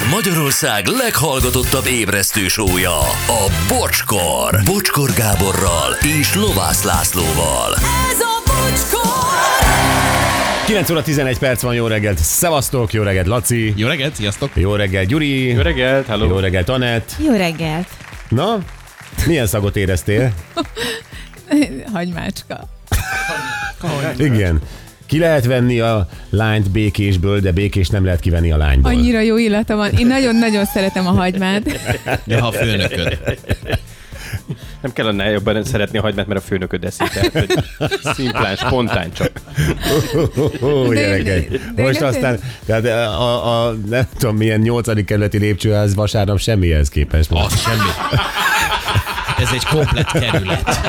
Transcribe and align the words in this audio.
Ez 0.00 0.06
Magyarország 0.10 0.86
leghallgatottabb 0.86 1.86
ébresztő 1.86 2.48
sója, 2.48 2.98
a 3.26 3.52
Bocskor. 3.68 4.60
Bocskor 4.64 5.10
Gáborral 5.12 5.92
és 6.20 6.34
Lovász 6.34 6.82
Lászlóval. 6.82 7.74
Ez 7.74 8.20
a 8.20 8.42
bocskor! 8.46 9.06
9 10.66 10.90
óra 10.90 11.02
11 11.02 11.38
perc 11.38 11.62
van, 11.62 11.74
jó 11.74 11.86
reggelt, 11.86 12.18
szevasztok, 12.18 12.92
jó 12.92 13.02
reggelt, 13.02 13.26
Laci. 13.26 13.72
Jó 13.76 13.86
reggelt, 13.86 14.14
sziasztok! 14.14 14.50
Jó 14.54 14.74
reggelt, 14.74 15.08
Gyuri. 15.08 15.48
Jó 15.48 15.60
reggelt, 15.60 16.06
hello. 16.06 16.24
Jó 16.26 16.38
reggelt, 16.38 16.68
Anett. 16.68 17.12
Jó 17.18 17.32
reggelt! 17.32 17.88
Na, 18.28 18.58
milyen 19.26 19.46
szagot 19.46 19.76
éreztél? 19.76 20.32
Hagymácska. 21.92 22.68
Igen. 24.18 24.60
Ki 25.10 25.18
lehet 25.18 25.44
venni 25.44 25.80
a 25.80 26.08
lányt 26.28 26.70
békésből, 26.70 27.40
de 27.40 27.52
békés 27.52 27.88
nem 27.88 28.04
lehet 28.04 28.20
kivenni 28.20 28.52
a 28.52 28.56
lányból. 28.56 28.92
Annyira 28.92 29.20
jó 29.20 29.36
illata 29.36 29.76
van. 29.76 29.90
Én 29.90 30.06
nagyon-nagyon 30.06 30.64
szeretem 30.64 31.06
a 31.06 31.10
hagymát. 31.10 31.62
De 32.24 32.40
ha 32.40 32.46
a 32.46 32.52
főnököd. 32.52 33.18
Nem 34.80 34.92
kellene 34.92 35.30
jobban 35.30 35.64
szeretni 35.64 35.98
a 35.98 36.00
hagymát, 36.00 36.26
mert 36.26 36.40
a 36.40 36.42
főnököd 36.42 36.84
eszi. 36.84 37.04
Tehát, 37.12 37.32
hogy 37.32 37.48
szimplán, 38.14 38.56
spontán 38.56 39.12
csak. 39.12 39.30
Ó, 40.62 40.92
gyerekek. 40.92 41.48
Most 41.76 42.00
nem 42.00 42.08
aztán, 42.08 42.38
tehát 42.66 42.84
a, 42.84 43.66
a, 43.66 43.74
nem 43.88 44.04
tudom 44.18 44.36
milyen 44.36 44.60
nyolcadik 44.60 45.04
kerületi 45.04 45.38
lépcsőház 45.38 45.94
vasárnap 45.94 46.38
semmihez 46.38 46.88
képest. 46.88 47.30
Az 47.30 47.60
semmi. 47.60 48.18
Ez 49.38 49.50
egy 49.52 49.64
komplet 49.64 50.12
kerület. 50.12 50.80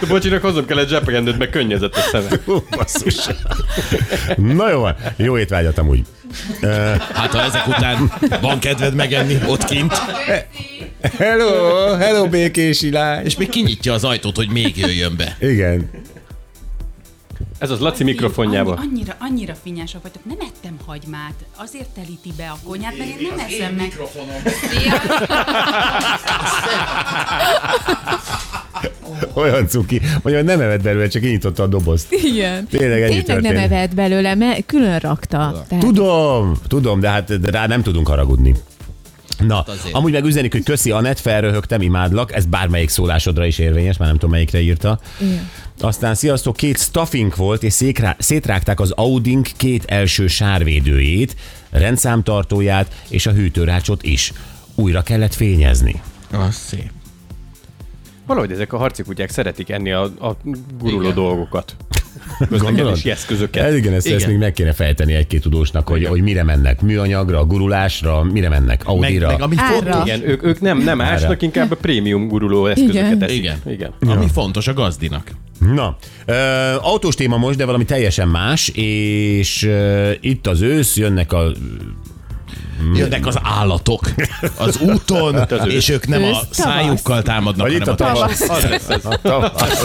De 0.00 0.06
Bocsinak 0.06 0.42
hozom 0.42 0.64
kell 0.66 0.78
egy 0.78 0.88
zsepegendőt, 0.88 1.38
meg 1.38 1.50
könnyezett 1.50 1.94
a 1.96 2.00
szeme. 2.00 2.28
Hú, 2.44 2.62
basszus. 2.70 3.26
Na 4.36 4.70
jó 4.70 4.86
jó 5.16 5.38
étvágyat 5.38 5.78
amúgy. 5.78 6.04
Hát 7.12 7.32
ha 7.32 7.42
ezek 7.42 7.66
után 7.66 8.12
van 8.40 8.58
kedved 8.58 8.94
megenni 8.94 9.38
ott 9.46 9.64
kint, 9.64 9.92
Hello, 11.18 11.86
hello 11.96 12.28
békési 12.28 12.90
lány. 12.90 13.24
és 13.24 13.36
még 13.36 13.48
kinyitja 13.48 13.92
az 13.92 14.04
ajtót, 14.04 14.36
hogy 14.36 14.48
még 14.48 14.76
jöjjön 14.76 15.16
be. 15.16 15.36
Igen. 15.40 15.90
Ez 17.58 17.70
az 17.70 17.78
Laci 17.80 18.04
mikrofonjába. 18.04 18.70
Annyi- 18.74 18.88
Annyira, 18.90 19.14
annyira 19.18 19.54
finnyások 19.62 20.02
vagytok. 20.02 20.24
Nem 20.24 20.36
ettem 20.40 20.76
hagymát. 20.86 21.34
Azért 21.56 21.88
telíti 21.88 22.32
be 22.36 22.44
a 22.48 22.58
konyhát, 22.68 22.98
mert 22.98 23.10
én 23.10 23.28
nem 23.30 23.38
eszem 23.46 23.74
meg. 23.74 23.92
Szia! 24.70 24.92
Olyan 29.32 29.66
cuki, 29.66 30.00
hogy 30.22 30.44
nem 30.44 30.60
evett 30.60 30.82
belőle, 30.82 31.08
csak 31.08 31.22
kinyitotta 31.22 31.62
a 31.62 31.66
dobozt. 31.66 32.12
Igen. 32.12 32.66
Tényleg 32.66 33.02
ennyi 33.02 33.22
Tényleg 33.22 33.52
nem 33.52 33.62
evett 33.62 33.94
belőle, 33.94 34.34
mert 34.34 34.66
külön 34.66 34.98
rakta. 34.98 35.64
Tehát 35.68 35.84
Tudom, 35.84 36.54
tudom, 36.66 37.00
de 37.00 37.08
hát 37.08 37.40
de 37.40 37.50
rá 37.50 37.66
nem 37.66 37.82
tudunk 37.82 38.08
haragudni. 38.08 38.54
Na, 39.46 39.60
azért. 39.60 39.94
amúgy 39.94 40.12
meg 40.12 40.24
üzenik, 40.24 40.52
hogy 40.52 40.62
köszi 40.62 40.90
Anett, 40.90 41.18
felröhögtem, 41.18 41.82
imádlak, 41.82 42.34
ez 42.34 42.44
bármelyik 42.44 42.88
szólásodra 42.88 43.46
is 43.46 43.58
érvényes, 43.58 43.96
már 43.96 44.08
nem 44.08 44.16
tudom 44.16 44.30
melyikre 44.30 44.60
írta. 44.60 45.00
Igen. 45.20 45.50
Aztán 45.80 46.14
sziasztok, 46.14 46.56
két 46.56 46.78
stuffing 46.78 47.36
volt, 47.36 47.62
és 47.62 47.72
székrá, 47.72 48.16
szétrágták 48.18 48.80
az 48.80 48.90
Audink 48.90 49.48
két 49.56 49.84
első 49.84 50.26
sárvédőjét, 50.26 51.36
rendszámtartóját 51.70 52.94
és 53.08 53.26
a 53.26 53.32
hűtőrácsot 53.32 54.02
is. 54.02 54.32
Újra 54.74 55.02
kellett 55.02 55.34
fényezni. 55.34 56.02
Az 56.32 56.54
szép. 56.54 56.90
Valahogy 58.28 58.52
ezek 58.52 58.72
a 58.72 58.76
harci 58.76 59.02
kutyák 59.02 59.30
szeretik 59.30 59.70
enni 59.70 59.92
a, 59.92 60.02
a 60.02 60.36
guruló 60.80 61.02
Igen. 61.02 61.14
dolgokat. 61.14 61.76
Közlekedési 62.48 63.10
eszközöket. 63.10 63.64
Ez 63.64 63.74
igen, 63.74 63.92
ezt, 63.92 64.06
ezt 64.06 64.16
Igen. 64.16 64.28
még 64.30 64.38
meg 64.38 64.52
kéne 64.52 64.72
fejteni 64.72 65.14
egy-két 65.14 65.42
tudósnak, 65.42 65.88
hogy, 65.88 66.04
hogy 66.06 66.20
mire 66.20 66.42
mennek. 66.42 66.80
Műanyagra, 66.80 67.44
gurulásra, 67.44 68.22
mire 68.22 68.48
mennek? 68.48 68.84
Meg, 68.84 68.94
Audira. 68.96 69.26
meg 69.26 69.42
amit 69.42 69.58
Árra. 69.60 69.92
fontos, 69.92 70.02
Igen, 70.04 70.28
ők, 70.28 70.42
ők 70.44 70.60
nem, 70.60 70.78
nem 70.78 71.00
ásnak, 71.00 71.42
inkább 71.42 71.70
a 71.70 71.76
prémium 71.76 72.28
guruló 72.28 72.66
eszközöket 72.66 73.06
Igen. 73.06 73.22
eszik. 73.22 73.36
Igen. 73.36 73.56
Igen. 73.66 73.92
ami 74.00 74.26
fontos 74.32 74.68
a 74.68 74.72
gazdinak. 74.72 75.30
Na, 75.74 75.96
ö, 76.26 76.32
autós 76.80 77.14
téma 77.14 77.36
most, 77.36 77.56
de 77.56 77.64
valami 77.64 77.84
teljesen 77.84 78.28
más, 78.28 78.68
és 78.74 79.62
ö, 79.62 80.10
itt 80.20 80.46
az 80.46 80.60
ősz, 80.60 80.96
jönnek 80.96 81.32
a 81.32 81.52
Jönnek 82.94 83.26
az 83.26 83.38
állatok 83.42 84.10
az 84.56 84.80
úton, 84.80 85.46
ősz. 85.50 85.72
és 85.72 85.88
ők 85.88 86.06
nem 86.06 86.22
a 86.22 86.38
szájukkal 86.50 87.22
támadnak, 87.22 87.68
Vagy 87.68 87.78
hanem 87.78 87.88
a 87.88 87.90
a 87.90 89.20
tavasz. 89.20 89.78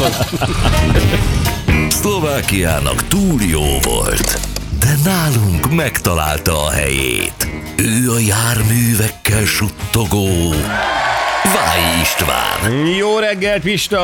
Szlovákiának 1.89 3.07
túl 3.07 3.41
jó 3.41 3.79
volt, 3.81 4.39
de 4.79 4.95
nálunk 5.03 5.75
megtalálta 5.75 6.65
a 6.65 6.69
helyét. 6.69 7.47
Ő 7.77 8.11
a 8.11 8.19
járművekkel 8.19 9.45
suttogó 9.45 10.53
Váj 11.43 11.99
István. 12.01 12.85
Jó 12.97 13.19
reggel, 13.19 13.59
Pista! 13.59 13.97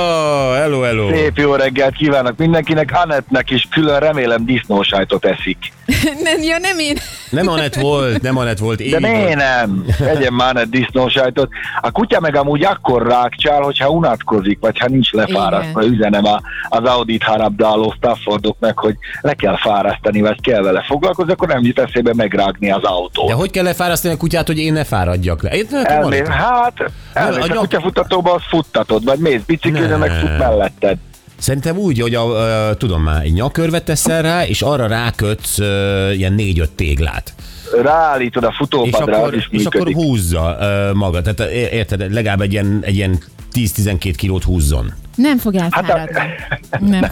Hello, 0.56 0.82
hello! 0.82 1.10
Szép 1.10 1.38
jó 1.38 1.56
reggelt 1.56 1.96
kívánok 1.96 2.38
mindenkinek, 2.38 2.92
Anettnek 3.04 3.50
is 3.50 3.68
külön 3.72 4.00
remélem 4.00 4.46
disznósajtot 4.46 5.26
eszik. 5.26 5.58
nem, 6.28 6.42
ja, 6.42 6.58
nem 6.58 6.80
én. 6.80 6.98
Nem 7.30 7.48
Anett 7.48 7.76
volt, 7.76 8.22
nem 8.22 8.38
Anett 8.38 8.58
volt. 8.58 8.78
De 8.78 8.84
Évi 8.84 9.00
miért 9.00 9.36
nem? 9.36 9.86
Egyen 10.00 10.34
már 10.34 10.50
Anett 10.56 10.70
disznósajtot. 10.70 11.50
A 11.82 11.92
kutya 11.92 12.20
meg 12.20 12.36
amúgy 12.36 12.64
akkor 12.64 13.08
rákcsál, 13.08 13.62
hogyha 13.62 13.90
unatkozik, 13.90 14.58
vagy 14.62 14.80
ha 14.80 14.88
nincs 14.88 15.12
lefárasztva. 15.12 15.86
Üzenem 15.86 16.26
a, 16.26 16.42
az 16.70 16.84
Audit 16.84 17.24
harabdáló 17.24 17.94
Staffordoknak, 17.98 18.80
hogy 18.80 18.96
le 19.22 19.34
kell 19.34 19.58
fárasztani, 19.58 20.22
vagy 20.22 20.42
kell 20.42 20.62
vele 20.62 20.84
foglalkozni, 20.88 21.32
akkor 21.32 21.48
nem 21.48 21.64
jut 21.64 21.80
eszébe 21.80 22.14
megrágni 22.14 22.72
az 22.72 22.84
autót. 22.84 23.28
De 23.28 23.34
hogy 23.34 23.52
kell 23.52 23.64
lefárasztani 23.64 24.14
a 24.14 24.18
kutyát, 24.18 24.48
hogy 24.48 24.58
én 24.58 24.74
ne 24.74 24.84
fáradjak 24.84 25.44
le? 25.44 25.50
Én 25.50 25.68
Anett. 25.72 26.28
hát, 26.28 26.74
elmész 27.14 27.50
a 27.50 27.54
a, 27.54 27.56
a 27.56 27.60
kutyafuttatóba, 27.60 28.34
azt 28.34 28.46
futtatod, 28.48 29.04
vagy 29.04 29.20
mész 29.20 29.42
biciklire, 29.46 29.88
Ne. 29.88 29.96
meg 29.96 30.12
fut 30.12 30.38
melletted. 30.38 30.98
Szerintem 31.40 31.78
úgy, 31.78 32.00
hogy 32.02 32.16
a, 32.16 32.28
ö, 32.28 32.74
tudom 32.76 33.04
már, 33.04 33.24
egy 33.24 33.34
nyakörvet 33.34 33.86
teszel 33.86 34.22
rá, 34.22 34.46
és 34.46 34.62
arra 34.62 34.88
rákötsz 34.88 35.60
ö, 35.60 36.12
ilyen 36.12 36.34
négy-öt 36.34 36.72
téglát. 36.72 37.34
Ráállítod 37.82 38.44
a 38.44 38.50
És 38.50 38.56
futópadra, 38.56 39.16
az 39.16 39.22
akkor, 39.22 39.36
is 39.36 39.48
és 39.52 39.66
akkor 39.66 39.94
húzza 39.94 40.58
ö, 40.60 40.94
maga. 40.94 41.22
Tehát 41.22 41.52
érted, 41.52 42.14
legalább 42.14 42.42
egy 42.42 42.52
ilyen, 42.52 42.80
egy 42.82 42.96
ilyen 42.96 43.20
10-12 43.54 44.14
kilót 44.18 44.44
húzzon. 44.44 44.94
Nem 45.22 45.38
fog 45.38 45.56
elfáradni. 45.56 46.18
Nem. 46.80 47.00
Nem, 47.00 47.10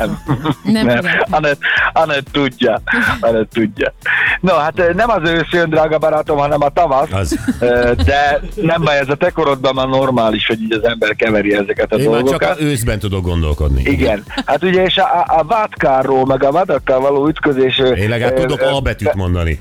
nem 0.64 0.86
Nem, 0.86 0.96
fog 0.96 1.06
elfáradni. 1.06 1.36
Anett, 1.36 1.60
Anett 1.94 2.28
tudja. 2.32 2.82
Anett 3.20 3.50
tudja. 3.54 3.94
No, 4.42 4.56
hát 4.56 4.80
eh, 4.80 4.94
nem 4.94 5.10
az 5.10 5.30
ősz 5.30 5.50
jön, 5.52 5.70
drága 5.70 5.98
barátom, 5.98 6.38
hanem 6.38 6.62
a 6.62 6.70
tavasz. 6.70 7.12
Az. 7.12 7.40
Eh, 7.60 7.92
De 7.92 8.40
nem 8.56 8.82
baj, 8.82 8.98
ez 8.98 9.10
a 9.10 9.16
te 9.16 9.30
korodban 9.30 9.74
már 9.76 9.88
normális, 9.88 10.48
hogy 10.48 10.62
így 10.62 10.74
az 10.74 10.84
ember 10.84 11.16
keveri 11.16 11.54
ezeket 11.54 11.92
a 11.94 11.96
Én 11.96 12.10
már 12.10 12.20
csak 12.20 12.24
dolgokat. 12.30 12.60
a 12.60 12.62
őszben 12.64 13.00
tudok 13.00 13.24
gondolkodni. 13.24 13.82
Igen. 13.82 14.24
Hát 14.46 14.64
ugye, 14.64 14.84
és 14.84 14.98
a, 14.98 15.04
a, 15.04 15.40
a 15.40 15.44
vádkárról, 15.44 16.26
meg 16.26 16.44
a 16.44 16.52
vadakkal 16.52 17.00
való 17.00 17.28
ütközés... 17.28 17.80
ö, 17.80 17.92
Én 17.94 18.10
legalább 18.10 18.36
tudok 18.40 18.62
ö, 18.62 18.66
A 18.66 18.80
betűt 18.80 19.14
mondani. 19.14 19.60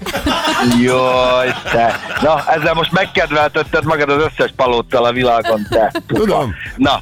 Jaj, 0.82 1.48
te. 1.72 1.94
Na, 2.22 2.42
ezzel 2.54 2.74
most 2.74 2.92
megkedveltetted 2.92 3.84
magad 3.84 4.08
az 4.10 4.22
összes 4.22 4.52
palottal 4.56 5.04
a 5.04 5.12
világon, 5.12 5.66
te. 5.70 5.92
Tudom. 6.06 6.54
Na, 6.76 6.98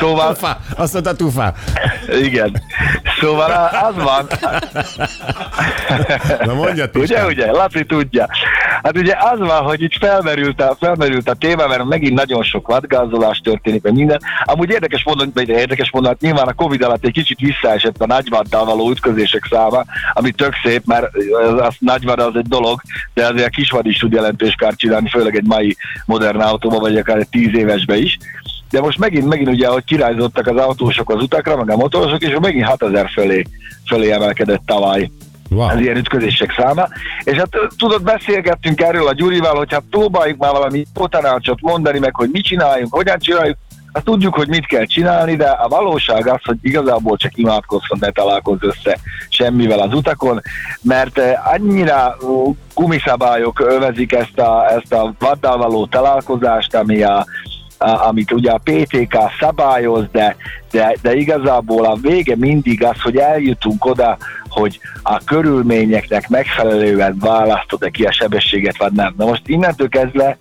szóval... 0.00 0.28
Tufá, 0.34 0.58
azt 0.76 0.92
mondta 0.92 1.16
tufá. 1.16 1.52
Igen. 2.22 2.62
Szóval 3.20 3.50
az 3.72 3.94
van, 4.02 4.26
Na 6.44 6.54
mondjad, 6.54 6.96
Ugye, 7.06 7.26
ugye, 7.26 7.50
Laci 7.50 7.84
tudja. 7.84 8.28
Hát 8.82 8.96
ugye 8.96 9.14
az 9.18 9.38
van, 9.38 9.62
hogy 9.62 9.82
itt 9.82 9.96
felmerült 10.00 10.60
a, 10.60 10.76
felmerült 10.80 11.28
a 11.28 11.34
téma, 11.34 11.66
mert 11.66 11.84
megint 11.84 12.14
nagyon 12.14 12.42
sok 12.42 12.66
vadgázolás 12.66 13.38
történik, 13.38 13.82
meg 13.82 13.94
minden. 13.94 14.20
Amúgy 14.44 14.70
érdekes 14.70 15.04
mondani, 15.04 15.30
vagy 15.34 15.48
érdekes 15.48 15.90
mondani, 15.90 16.14
hát 16.14 16.22
nyilván 16.30 16.48
a 16.48 16.62
Covid 16.62 16.82
alatt 16.82 17.04
egy 17.04 17.12
kicsit 17.12 17.38
visszaesett 17.38 18.02
a 18.02 18.06
nagyvaddal 18.06 18.64
való 18.64 18.90
ütközések 18.90 19.46
száma, 19.50 19.84
ami 20.12 20.30
tök 20.30 20.54
szép, 20.64 20.82
mert 20.84 21.06
az, 21.58 21.74
nagyvad 21.78 22.18
az 22.18 22.36
egy 22.36 22.48
dolog, 22.48 22.80
de 23.14 23.26
azért 23.26 23.46
a 23.46 23.50
kisvad 23.50 23.86
is 23.86 23.98
tud 23.98 24.12
jelentős 24.12 24.54
kárt 24.54 24.78
csinálni, 24.78 25.08
főleg 25.08 25.36
egy 25.36 25.46
mai 25.46 25.76
modern 26.06 26.40
autóba, 26.40 26.78
vagy 26.78 26.96
akár 26.96 27.16
egy 27.16 27.28
tíz 27.28 27.54
évesbe 27.54 27.96
is. 27.96 28.18
De 28.70 28.80
most 28.80 28.98
megint, 28.98 29.28
megint 29.28 29.48
ugye, 29.48 29.68
hogy 29.68 29.84
királyzottak 29.84 30.46
az 30.46 30.56
autósok 30.56 31.10
az 31.10 31.22
utakra, 31.22 31.56
meg 31.56 31.70
a 31.70 31.76
motorosok, 31.76 32.22
és 32.22 32.36
megint 32.40 32.66
6000 32.66 33.10
fölé, 33.10 33.44
fölé 33.86 34.10
emelkedett 34.10 34.62
tavaly 34.66 35.10
Wow. 35.50 35.68
az 35.68 35.80
ilyen 35.80 35.96
ütközések 35.96 36.54
száma. 36.58 36.88
És 37.24 37.36
hát 37.36 37.48
tudod, 37.76 38.02
beszélgettünk 38.02 38.80
erről 38.80 39.06
a 39.06 39.12
Gyurival, 39.12 39.56
hogy 39.56 39.72
hát 39.72 39.82
próbáljuk 39.90 40.38
már 40.38 40.52
valami 40.52 40.86
jó 40.94 41.06
tanácsot 41.06 41.60
mondani, 41.60 41.98
meg 41.98 42.14
hogy 42.14 42.28
mit 42.32 42.44
csináljunk, 42.44 42.94
hogyan 42.94 43.18
csináljuk, 43.18 43.56
hát 43.92 44.04
tudjuk, 44.04 44.34
hogy 44.34 44.48
mit 44.48 44.66
kell 44.66 44.84
csinálni, 44.84 45.36
de 45.36 45.48
a 45.48 45.68
valóság 45.68 46.28
az, 46.28 46.40
hogy 46.44 46.56
igazából 46.62 47.16
csak 47.16 47.36
imádkozzon, 47.36 47.98
ne 48.00 48.10
találkozz 48.10 48.62
össze 48.62 48.98
semmivel 49.28 49.78
az 49.78 49.94
utakon, 49.94 50.40
mert 50.82 51.20
annyira 51.52 52.16
gumiszabályok 52.74 53.60
övezik 53.60 54.12
ezt 54.12 54.38
a, 54.38 54.70
ezt 54.70 54.92
a 54.92 55.14
vaddal 55.18 55.56
való 55.56 55.86
találkozást, 55.86 56.74
ami 56.74 57.02
a, 57.02 57.26
amit 57.78 58.32
ugye 58.32 58.50
a 58.50 58.60
PTK 58.64 59.16
szabályoz, 59.40 60.04
de, 60.12 60.36
de, 60.70 60.96
de 61.02 61.14
igazából 61.14 61.84
a 61.84 61.96
vége 62.00 62.36
mindig 62.36 62.84
az, 62.84 63.00
hogy 63.02 63.16
eljutunk 63.16 63.84
oda, 63.84 64.16
hogy 64.48 64.80
a 65.02 65.24
körülményeknek 65.24 66.28
megfelelően 66.28 67.16
választod-e 67.20 67.88
ki 67.88 68.04
a 68.04 68.12
sebességet, 68.12 68.76
vagy 68.76 68.92
nem. 68.92 69.14
Na 69.16 69.26
most 69.26 69.42
innentől 69.48 69.88
kezdve, 69.88 70.38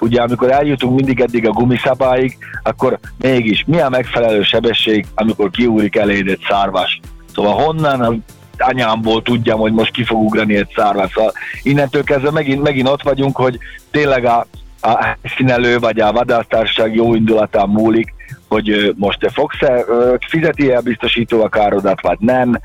ugye 0.00 0.22
amikor 0.22 0.50
eljutunk 0.50 0.94
mindig 0.96 1.20
eddig 1.20 1.48
a 1.48 1.52
gumiszabályig, 1.52 2.38
akkor 2.62 2.98
mégis 3.18 3.64
mi 3.66 3.80
a 3.80 3.88
megfelelő 3.88 4.42
sebesség, 4.42 5.06
amikor 5.14 5.50
kiúrik 5.50 5.96
eléd 5.96 6.28
egy 6.28 6.44
szárvas? 6.48 7.00
Szóval 7.34 7.52
honnan 7.52 8.00
az 8.00 8.14
anyámból 8.58 9.22
tudjam, 9.22 9.58
hogy 9.58 9.72
most 9.72 9.92
ki 9.92 10.04
fog 10.04 10.22
ugrani 10.22 10.56
egy 10.56 10.72
szárvas. 10.74 11.10
Szóval 11.14 11.32
innentől 11.62 12.04
kezdve 12.04 12.30
megint, 12.30 12.62
megint 12.62 12.88
ott 12.88 13.02
vagyunk, 13.02 13.36
hogy 13.36 13.58
tényleg 13.90 14.24
a, 14.24 14.46
a 14.84 15.16
színelő 15.36 15.78
vagy 15.78 16.00
a 16.00 16.12
vadásztársaság 16.12 16.94
jó 16.94 17.14
indulatán 17.14 17.68
múlik, 17.68 18.14
hogy 18.48 18.94
most 18.96 19.30
fogsz-e, 19.32 19.84
ö, 19.88 20.14
fizeti-e 20.28 20.76
a 20.76 20.80
biztosító 20.80 21.42
a 21.42 21.48
károdat, 21.48 22.00
vagy 22.00 22.18
nem. 22.20 22.60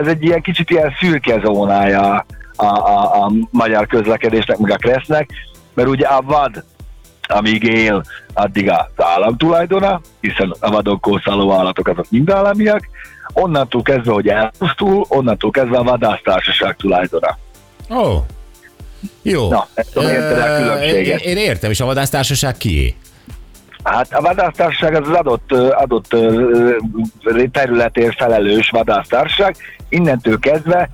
Ez 0.00 0.06
egy 0.06 0.24
ilyen 0.24 0.40
kicsit 0.40 0.70
ilyen 0.70 0.94
szürke 0.98 1.40
zónája 1.44 2.24
a, 2.56 2.64
a, 2.64 3.24
a 3.24 3.32
magyar 3.50 3.86
közlekedésnek, 3.86 4.58
meg 4.58 4.70
a 4.70 4.76
kresznek, 4.76 5.30
mert 5.74 5.88
ugye 5.88 6.06
a 6.06 6.22
vad, 6.22 6.64
amíg 7.22 7.62
él, 7.62 8.04
addig 8.34 8.70
az 8.70 9.04
állam 9.04 9.36
tulajdona, 9.36 10.00
hiszen 10.20 10.54
a 10.60 10.70
vadokból 10.70 11.20
szálló 11.24 11.52
állatok 11.52 11.88
azok 11.88 12.10
mind 12.10 12.30
államiak, 12.30 12.88
onnantól 13.32 13.82
kezdve, 13.82 14.12
hogy 14.12 14.28
elpusztul, 14.28 15.04
onnantól 15.08 15.50
kezdve 15.50 15.78
a 15.78 15.82
vadásztársaság 15.82 16.76
tulajdona. 16.76 17.38
Oh. 17.88 18.22
Jó. 19.22 19.48
Na, 19.48 19.68
ezt 19.74 19.92
tudom 19.92 20.08
érteni 20.08 20.40
a 20.40 20.56
különbséget. 20.56 21.20
Én, 21.20 21.36
én 21.36 21.44
értem, 21.44 21.70
és 21.70 21.80
a 21.80 21.84
vadásztársaság 21.84 22.56
kié? 22.56 22.94
Hát 23.84 24.12
a 24.12 24.20
vadásztársaság 24.20 24.94
az 24.94 25.08
az 25.08 25.14
adott, 25.14 25.52
adott 25.52 26.16
területért 27.52 28.16
felelős 28.16 28.70
vadásztársaság. 28.70 29.56
Innentől 29.88 30.38
kezdve 30.38 30.90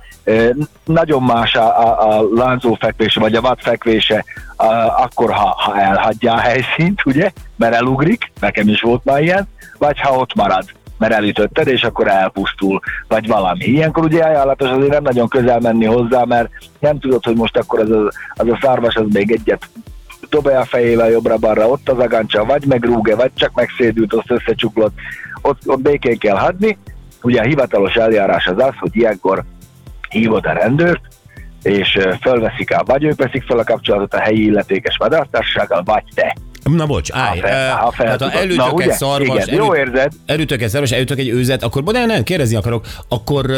nagyon 0.83 1.23
más 1.23 1.55
a, 1.55 1.79
a, 1.79 2.17
a 2.17 2.27
lánzó 2.35 2.73
fekvése, 2.73 3.19
vagy 3.19 3.35
a 3.35 3.41
vad 3.41 3.59
fekvése 3.61 4.25
a, 4.55 4.65
akkor, 5.01 5.31
ha, 5.31 5.55
ha 5.57 5.79
elhagyja 5.79 6.33
a 6.33 6.39
helyszínt, 6.39 7.05
ugye, 7.05 7.31
mert 7.55 7.75
elugrik, 7.75 8.31
nekem 8.39 8.67
is 8.67 8.81
volt 8.81 9.05
már 9.05 9.21
ilyen, 9.21 9.47
vagy 9.77 9.99
ha 9.99 10.15
ott 10.15 10.35
marad 10.35 10.65
mert 10.97 11.13
elütötted, 11.13 11.67
és 11.67 11.83
akkor 11.83 12.07
elpusztul, 12.07 12.79
vagy 13.07 13.27
valami. 13.27 13.65
Ilyenkor 13.65 14.03
ugye 14.03 14.23
ajánlatos 14.23 14.69
azért 14.69 14.91
nem 14.91 15.03
nagyon 15.03 15.27
közel 15.27 15.59
menni 15.59 15.85
hozzá, 15.85 16.23
mert 16.23 16.49
nem 16.79 16.99
tudod, 16.99 17.23
hogy 17.23 17.35
most 17.35 17.57
akkor 17.57 17.79
az 17.79 17.91
a, 17.91 18.11
az 18.33 18.47
a 18.47 18.59
szárvas 18.61 18.95
az 18.95 19.05
még 19.13 19.31
egyet 19.31 19.69
dob-e 20.29 20.59
a 20.59 20.65
fejével 20.65 21.09
jobbra-balra, 21.09 21.67
ott 21.67 21.89
az 21.89 21.99
agancsa, 21.99 22.45
vagy 22.45 22.65
megrúg-e, 22.65 23.15
vagy 23.15 23.31
csak 23.35 23.53
megszédült, 23.53 24.13
azt 24.13 24.31
összecsuklott, 24.31 24.93
ott, 25.41 25.61
ott 25.65 25.81
békén 25.81 26.17
kell 26.17 26.37
hagyni. 26.37 26.77
Ugye 27.21 27.39
a 27.39 27.45
hivatalos 27.45 27.95
eljárás 27.95 28.47
az 28.47 28.63
az, 28.63 28.73
hogy 28.79 28.95
ilyenkor 28.95 29.43
hívod 30.09 30.45
a 30.45 30.51
rendőrt, 30.51 31.01
és 31.63 31.99
fölveszik 32.21 32.71
el, 32.71 32.83
vagy 32.83 33.03
ők 33.03 33.17
veszik 33.17 33.43
fel 33.43 33.57
a 33.57 33.63
kapcsolatot 33.63 34.13
a 34.13 34.19
helyi 34.19 34.43
illetékes 34.43 34.97
vadásztársasággal, 34.97 35.83
vagy 35.83 36.03
te. 36.15 36.35
Na 36.75 36.85
bocs, 36.85 37.09
állj. 37.13 37.39
Ha 37.39 37.47
fel- 37.47 37.75
ha 37.75 37.91
fel 37.91 38.17
Tehát 38.17 38.33
ha 38.33 38.39
elütök 38.39 38.71
Na, 38.77 38.81
egy 38.83 38.91
szarvas, 38.91 39.45
Igen, 39.45 39.55
jó 39.63 39.75
érzed. 39.75 40.11
elütök 40.25 40.61
egy 40.61 40.69
szarvas, 40.69 40.91
elütök 40.91 41.19
egy 41.19 41.29
őzet, 41.29 41.63
akkor 41.63 41.83
de 41.83 42.05
nem, 42.05 42.23
kérdezni 42.23 42.55
akarok, 42.55 42.85
akkor 43.09 43.45
uh, 43.49 43.57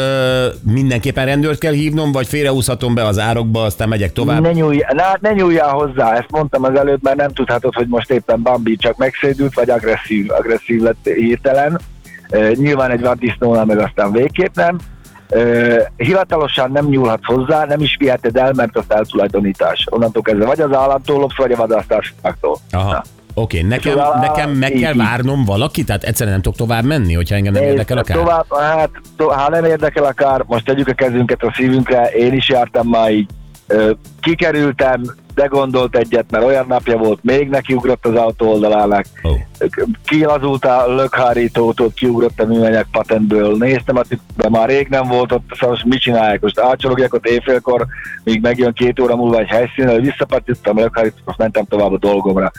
mindenképpen 0.72 1.24
rendőrt 1.24 1.58
kell 1.58 1.72
hívnom, 1.72 2.12
vagy 2.12 2.26
félreúszhatom 2.26 2.94
be 2.94 3.04
az 3.06 3.18
árokba, 3.18 3.62
aztán 3.62 3.88
megyek 3.88 4.12
tovább. 4.12 4.40
Ne, 4.40 4.52
nyúlj, 4.52 4.78
na, 4.92 5.04
ne 5.20 5.32
nyúljál 5.32 5.70
hozzá, 5.70 6.12
ezt 6.12 6.30
mondtam 6.30 6.64
az 6.64 6.78
előbb, 6.78 7.02
mert 7.02 7.16
nem 7.16 7.32
tudhatod, 7.32 7.74
hogy 7.74 7.86
most 7.88 8.10
éppen 8.10 8.42
Bambi 8.42 8.76
csak 8.76 8.96
megszédült, 8.96 9.54
vagy 9.54 9.70
agresszív, 9.70 10.30
agresszív 10.30 10.80
lett 10.82 11.08
hirtelen. 11.14 11.80
Uh, 12.30 12.52
nyilván 12.52 12.90
egy 12.90 13.00
vaddisznónál 13.00 13.64
meg 13.64 13.78
aztán 13.78 14.12
végképp 14.12 14.54
nem. 14.54 14.78
Hivatalosan 15.96 16.70
nem 16.70 16.86
nyúlhatsz 16.86 17.24
hozzá, 17.24 17.64
nem 17.64 17.80
is 17.80 17.96
viheted 17.98 18.36
el, 18.36 18.52
mert 18.52 18.76
az 18.76 18.84
eltulajdonítás. 18.88 19.86
Onnantól 19.90 20.22
kezdve 20.22 20.46
vagy 20.46 20.60
az 20.60 20.74
államtól 20.74 21.18
lopsz, 21.18 21.36
vagy 21.36 21.52
a 21.52 21.56
vadásztársaságtól. 21.56 22.56
Oké, 23.34 23.58
okay, 23.58 23.68
nekem, 23.68 23.92
Szóval, 23.92 24.18
nekem 24.20 24.50
meg 24.50 24.74
így, 24.74 24.82
kell 24.82 24.94
várnom 24.94 25.44
valaki, 25.44 25.84
tehát 25.84 26.02
egyszerűen 26.02 26.32
nem 26.32 26.42
tudok 26.42 26.58
tovább 26.58 26.84
menni, 26.84 27.14
hogyha 27.14 27.34
engem 27.34 27.52
nem 27.52 27.62
Nézd, 27.62 27.74
érdekel 27.74 27.98
a 27.98 28.02
kár. 28.02 28.16
Tovább, 28.16 28.46
hát, 28.58 28.90
to, 29.16 29.28
ha 29.28 29.50
nem 29.50 29.64
érdekel 29.64 30.04
a 30.04 30.12
kár, 30.12 30.44
most 30.46 30.64
tegyük 30.64 30.88
a 30.88 30.92
kezünket 30.92 31.42
a 31.42 31.52
szívünkre, 31.56 32.04
én 32.04 32.32
is 32.32 32.48
jártam 32.48 32.88
már 32.88 33.10
így, 33.10 33.28
kikerültem, 34.20 35.02
de 35.34 35.46
gondolt 35.46 35.96
egyet, 35.96 36.30
mert 36.30 36.44
olyan 36.44 36.66
napja 36.66 36.96
volt, 36.96 37.18
még 37.22 37.48
nekiugrott 37.48 38.06
az 38.06 38.14
autó 38.14 38.50
oldalának, 38.50 39.04
Ó. 39.24 39.30
kilazult 40.04 40.64
a 40.64 40.94
lökhárítót, 40.94 41.80
ott 41.80 41.94
kiugrott 41.94 42.40
a 42.40 42.46
műanyag 42.46 42.86
patentből, 42.92 43.56
néztem 43.56 43.96
a 43.96 44.02
tükörbe, 44.02 44.58
már 44.58 44.68
rég 44.68 44.88
nem 44.88 45.08
volt 45.08 45.32
ott, 45.32 45.44
szóval 45.50 45.68
most 45.68 45.84
mit 45.84 46.00
csinálják, 46.00 46.40
most 46.40 46.60
átcsorogják 46.60 47.14
ott 47.14 47.26
éjfélkor, 47.26 47.86
míg 48.24 48.40
megjön 48.40 48.72
két 48.72 49.00
óra 49.00 49.16
múlva 49.16 49.38
egy 49.38 49.48
helyszínre, 49.48 50.00
visszapatítottam 50.00 50.76
a 50.76 50.80
lökhárítót, 50.80 51.22
most 51.24 51.38
mentem 51.38 51.64
tovább 51.64 51.92
a 51.92 51.98
dolgomra. 51.98 52.50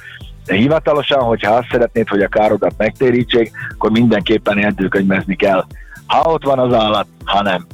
De 0.46 0.56
hivatalosan, 0.56 1.20
hogyha 1.20 1.54
azt 1.54 1.68
szeretnéd, 1.72 2.08
hogy 2.08 2.22
a 2.22 2.28
károdat 2.28 2.74
megtérítsék, 2.78 3.52
akkor 3.74 3.92
mindenképpen 3.92 4.58
jegyzőkönyvezni 4.58 5.36
kell. 5.36 5.66
Ha 6.06 6.32
ott 6.32 6.44
van 6.44 6.60
az 6.60 6.74
állat, 6.74 7.08
ha 7.26 7.42
nem. 7.42 7.68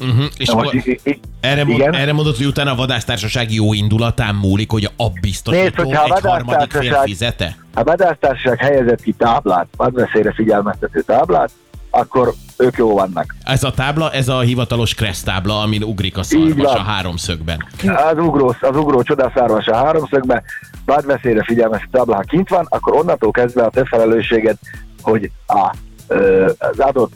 Uh-huh. 0.00 0.24
És 0.36 0.48
Na 0.48 0.54
most, 0.54 1.00
erre, 1.40 1.64
mond, 1.64 1.78
igen? 1.78 1.94
erre 1.94 2.12
mondod, 2.12 2.36
hogy 2.36 2.46
utána 2.46 2.70
a 2.70 2.74
vadásztársaság 2.74 3.52
jó 3.52 3.72
indulatán 3.72 4.34
múlik, 4.34 4.70
hogy 4.70 4.84
a 4.96 5.04
biztosító 5.20 5.82
egy 5.82 6.20
harmadik 6.22 6.70
fél 6.70 6.94
fizete? 6.94 7.56
A 7.74 7.82
vadásztársaság 7.82 8.58
helyezett 8.58 9.02
ki 9.02 9.12
táblát, 9.12 9.66
vadveszélyre 9.76 10.32
figyelmeztető 10.32 11.00
táblát, 11.00 11.50
akkor 11.90 12.32
ők 12.56 12.76
jó 12.76 12.94
vannak. 12.94 13.34
Ez 13.44 13.64
a 13.64 13.70
tábla, 13.70 14.12
ez 14.12 14.28
a 14.28 14.40
hivatalos 14.40 14.94
kressz 14.94 15.22
tábla, 15.22 15.60
amin 15.60 15.82
ugrik 15.82 16.16
a 16.16 16.22
szarvas 16.22 16.74
a 16.74 16.82
háromszögben. 16.82 17.66
Az 18.10 18.18
ugró, 18.18 18.54
az 18.60 18.76
ugró 18.76 19.02
csodaszárvas 19.02 19.66
a 19.66 19.76
háromszögbe, 19.76 20.42
vadveszélyre 20.84 21.44
figyelmeztető 21.44 21.90
tábla, 21.98 22.14
ha 22.14 22.20
kint 22.20 22.48
van, 22.48 22.66
akkor 22.68 22.96
onnantól 22.96 23.30
kezdve 23.30 23.62
a 23.62 23.70
te 23.70 23.84
felelősséged, 23.84 24.56
hogy 25.02 25.30
a, 25.46 25.74
az 26.58 26.78
adott 26.78 27.12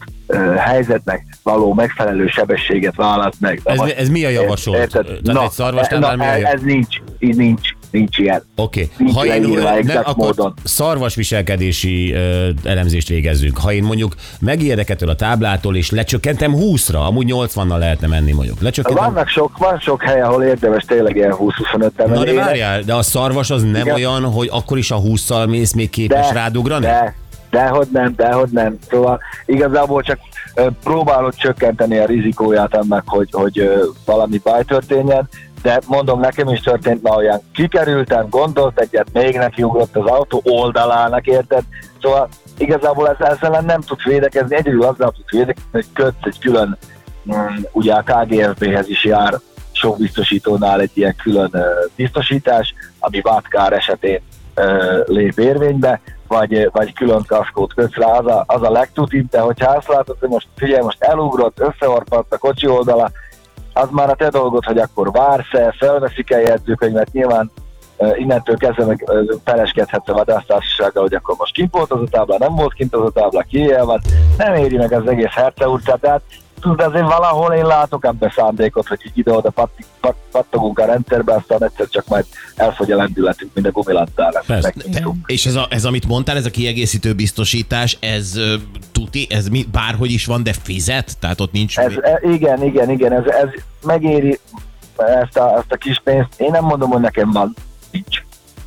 helyzetnek 0.58 1.24
való 1.42 1.74
megfelelő 1.74 2.26
sebességet 2.26 2.96
választ 2.96 3.40
meg. 3.40 3.60
Na 3.64 3.72
Ez, 3.72 3.78
most- 3.78 3.96
ez 3.98 4.08
mi 4.08 4.24
a 4.24 4.28
javasolt? 4.28 4.78
Érted? 4.78 5.06
Tehát 5.24 5.42
egy 5.44 5.50
szarvastáblán 5.50 6.18
mi 6.18 6.24
a 6.24 6.28
na, 6.28 6.32
ez 6.48 6.60
nincs, 6.62 6.96
így 7.18 7.36
nincs, 7.36 7.68
nincs 7.90 8.18
ilyen. 8.18 8.42
Oké, 8.56 8.88
Nincs 8.96 9.14
ha 9.14 9.24
én 9.26 9.30
leírva 9.42 9.74
nem, 9.82 9.96
akkor 10.04 10.14
módon. 10.16 10.54
szarvas 10.64 11.14
viselkedési 11.14 12.12
ö, 12.12 12.48
elemzést 12.64 13.08
végezzünk. 13.08 13.58
Ha 13.58 13.72
én 13.72 13.82
mondjuk 13.82 14.14
megijedek 14.40 14.90
ettől 14.90 15.08
a 15.08 15.14
táblától, 15.14 15.76
és 15.76 15.90
lecsökkentem 15.90 16.52
20-ra, 16.56 17.06
amúgy 17.06 17.32
80-nal 17.34 17.78
lehetne 17.78 18.06
menni 18.06 18.32
mondjuk. 18.32 18.60
Lecsökkentem. 18.60 19.04
Vannak 19.12 19.28
sok, 19.28 19.58
van 19.58 19.78
sok 19.78 20.02
hely, 20.02 20.20
ahol 20.20 20.42
érdemes 20.42 20.84
tényleg 20.84 21.16
ilyen 21.16 21.34
20-25 21.38 21.46
Na 21.72 21.88
de 21.88 22.02
emelni. 22.04 22.32
várjál, 22.32 22.82
de 22.82 22.94
a 22.94 23.02
szarvas 23.02 23.50
az 23.50 23.62
nem 23.62 23.74
Igen. 23.74 23.94
olyan, 23.94 24.22
hogy 24.24 24.48
akkor 24.52 24.78
is 24.78 24.90
a 24.90 25.00
20-szal 25.00 25.48
mész 25.48 25.72
még 25.72 25.90
képes 25.90 26.32
rádugrani? 26.32 26.84
De, 26.84 27.14
dehogy 27.50 27.88
nem, 27.92 28.14
dehogy 28.16 28.50
nem. 28.50 28.78
Szóval 28.88 29.20
igazából 29.46 30.02
csak 30.02 30.18
próbálod 30.82 31.34
csökkenteni 31.34 31.98
a 31.98 32.06
rizikóját 32.06 32.74
ennek, 32.74 33.02
hogy, 33.06 33.28
hogy 33.32 33.70
valami 34.04 34.38
baj 34.38 34.64
történjen, 34.64 35.28
de 35.62 35.80
mondom, 35.86 36.20
nekem 36.20 36.48
is 36.48 36.60
történt 36.60 37.02
ma 37.02 37.14
olyan, 37.14 37.40
kikerültem, 37.54 38.28
gondolt 38.30 38.80
egyet, 38.80 39.12
még 39.12 39.36
nekiugrott 39.36 39.96
az 39.96 40.06
autó 40.06 40.42
oldalának, 40.44 41.26
érted? 41.26 41.62
Szóval 42.00 42.28
igazából 42.58 43.08
ez, 43.08 43.26
ezzel 43.26 43.60
nem 43.60 43.80
tudsz 43.80 44.02
védekezni, 44.02 44.56
egyedül 44.56 44.82
azzal 44.82 45.10
tudsz 45.10 45.30
védekezni, 45.30 45.68
hogy 45.72 45.86
kötsz 45.92 46.22
egy 46.22 46.38
külön, 46.38 46.78
mm, 47.32 47.62
ugye 47.72 47.94
a 47.94 48.02
KGFB-hez 48.02 48.88
is 48.88 49.04
jár 49.04 49.34
sok 49.72 49.98
biztosítónál 49.98 50.80
egy 50.80 50.90
ilyen 50.94 51.16
külön 51.22 51.52
biztosítás, 51.96 52.74
ami 52.98 53.20
vátkár 53.20 53.72
esetén 53.72 54.20
lép 55.06 55.38
érvénybe, 55.38 56.00
vagy, 56.28 56.68
vagy 56.72 56.92
külön 56.92 57.24
kaszkót 57.26 57.74
kötsz 57.74 57.94
rá, 57.94 58.10
az 58.10 58.26
a, 58.26 58.44
az 58.46 58.62
a 58.62 58.70
legtutibb, 58.70 59.28
de 59.28 59.40
hogyha 59.40 59.70
azt 59.70 59.88
látod, 59.88 60.16
hogy 60.20 60.28
most 60.28 60.46
figyelj, 60.56 60.82
most 60.82 61.02
elugrott, 61.02 61.60
összeorpadt 61.60 62.32
a 62.32 62.38
kocsi 62.38 62.66
oldala, 62.66 63.10
az 63.72 63.88
már 63.90 64.10
a 64.10 64.14
te 64.14 64.28
dolgod, 64.28 64.64
hogy 64.64 64.78
akkor 64.78 65.10
vársz-e, 65.10 65.74
felveszik 65.78 66.30
el 66.30 66.40
jegyzőkönyvet, 66.40 67.12
nyilván 67.12 67.50
innentől 68.14 68.56
kezdve 68.56 68.84
meg 68.84 69.10
pereskedhetsz 69.44 70.08
a 70.08 70.12
vadásztársasággal, 70.12 71.02
hogy 71.02 71.14
akkor 71.14 71.34
most 71.38 71.52
kint 71.52 71.72
volt 71.72 71.92
az 71.92 72.00
a 72.00 72.08
tábla, 72.10 72.38
nem 72.38 72.54
volt 72.54 72.72
kint 72.72 72.94
az 72.94 73.04
a 73.04 73.10
tábla, 73.10 73.42
ki 73.42 73.74
van, 73.82 74.00
nem 74.36 74.54
éri 74.54 74.76
meg 74.76 74.92
az 74.92 75.06
egész 75.06 75.30
Herce 75.30 75.68
utcát, 75.68 76.00
tehát 76.00 76.22
tudod, 76.60 76.80
azért 76.80 77.06
valahol 77.06 77.52
én 77.52 77.66
látok 77.66 78.04
ebbe 78.04 78.32
szándékot, 78.36 78.86
hogy 78.86 79.00
így 79.06 79.18
ide-oda 79.18 79.50
patt, 79.50 79.78
patt, 80.00 80.16
pattogunk 80.30 80.78
a 80.78 80.84
rendszerbe, 80.84 81.34
aztán 81.34 81.64
egyszer 81.64 81.88
csak 81.88 82.08
majd 82.08 82.24
elfogy 82.56 82.92
a 82.92 82.96
lendületünk, 82.96 83.54
mint 83.54 83.66
a 83.66 83.70
gumilantál. 83.70 84.42
Persze. 84.46 84.74
És 85.26 85.46
ez, 85.46 85.54
a, 85.54 85.66
ez, 85.70 85.84
amit 85.84 86.06
mondtál, 86.06 86.36
ez 86.36 86.46
a 86.46 86.50
kiegészítő 86.50 87.14
biztosítás, 87.14 87.96
ez 88.00 88.32
tuti, 88.92 89.26
ez 89.30 89.48
mi, 89.48 89.64
bárhogy 89.72 90.10
is 90.10 90.26
van, 90.26 90.42
de 90.42 90.52
fizet? 90.62 91.18
Tehát 91.18 91.40
ott 91.40 91.52
nincs... 91.52 91.78
Ez, 91.78 91.92
e, 92.00 92.20
igen, 92.22 92.64
igen, 92.64 92.90
igen, 92.90 93.12
ez, 93.12 93.24
ez 93.24 93.48
megéri 93.82 94.38
ezt 94.96 95.36
a, 95.36 95.56
ezt 95.56 95.72
a 95.72 95.76
kis 95.76 96.00
pénzt. 96.04 96.40
Én 96.40 96.50
nem 96.50 96.64
mondom, 96.64 96.90
hogy 96.90 97.00
nekem 97.00 97.30
van, 97.30 97.54
nincs. 97.90 98.22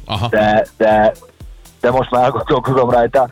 Aha. 0.05 0.27
De, 0.27 0.67
de 0.77 1.13
de 1.81 1.91
most 1.91 2.11
már 2.11 2.31
gondolkozom 2.31 2.89
rajta, 2.89 3.29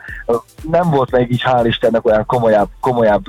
nem 0.72 0.90
volt 0.90 1.12
még 1.12 1.32
így 1.32 1.44
hál' 1.46 1.66
Istennek 1.66 2.06
olyan 2.06 2.26
komolyabb, 2.26 2.70
komolyabb 2.80 3.24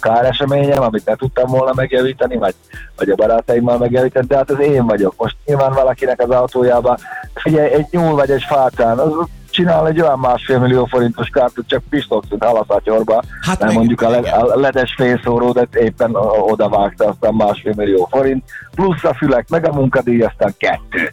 káreseményem, 0.00 0.82
amit 0.82 1.06
ne 1.06 1.14
tudtam 1.14 1.50
volna 1.50 1.72
megjavítani, 1.74 2.36
vagy, 2.36 2.54
vagy 2.96 3.08
a 3.08 3.14
barátaimmal 3.14 3.78
megjavítani, 3.78 4.26
de 4.26 4.36
hát 4.36 4.50
az 4.50 4.60
én 4.60 4.86
vagyok. 4.86 5.14
Most 5.16 5.36
nyilván 5.44 5.72
valakinek 5.72 6.20
az 6.20 6.30
autójába, 6.30 6.98
figyelj, 7.34 7.72
egy 7.72 7.86
nyúl 7.90 8.14
vagy 8.14 8.30
egy 8.30 8.42
fácán, 8.42 8.98
az 8.98 9.12
csinál 9.50 9.86
egy 9.86 10.00
olyan 10.00 10.18
másfél 10.18 10.58
millió 10.58 10.84
forintos 10.84 11.28
kártyát, 11.28 11.66
csak 11.66 11.82
pisztokszint 11.90 12.44
halaszatyorba, 12.44 13.22
Hát 13.40 13.60
meg- 13.60 13.74
mondjuk 13.74 14.00
a, 14.00 14.08
le, 14.08 14.18
a 14.18 14.58
ledes 14.58 14.94
félszóródat 14.96 15.74
éppen 15.74 16.14
oda 16.40 16.68
vágta, 16.68 17.04
aztán 17.08 17.34
másfél 17.34 17.72
millió 17.76 18.08
forint, 18.10 18.44
plusz 18.74 19.04
a 19.04 19.14
fülek, 19.14 19.48
meg 19.48 19.68
a 19.68 19.72
munkadíj, 19.72 20.22
aztán 20.22 20.54
kettő. 20.58 21.12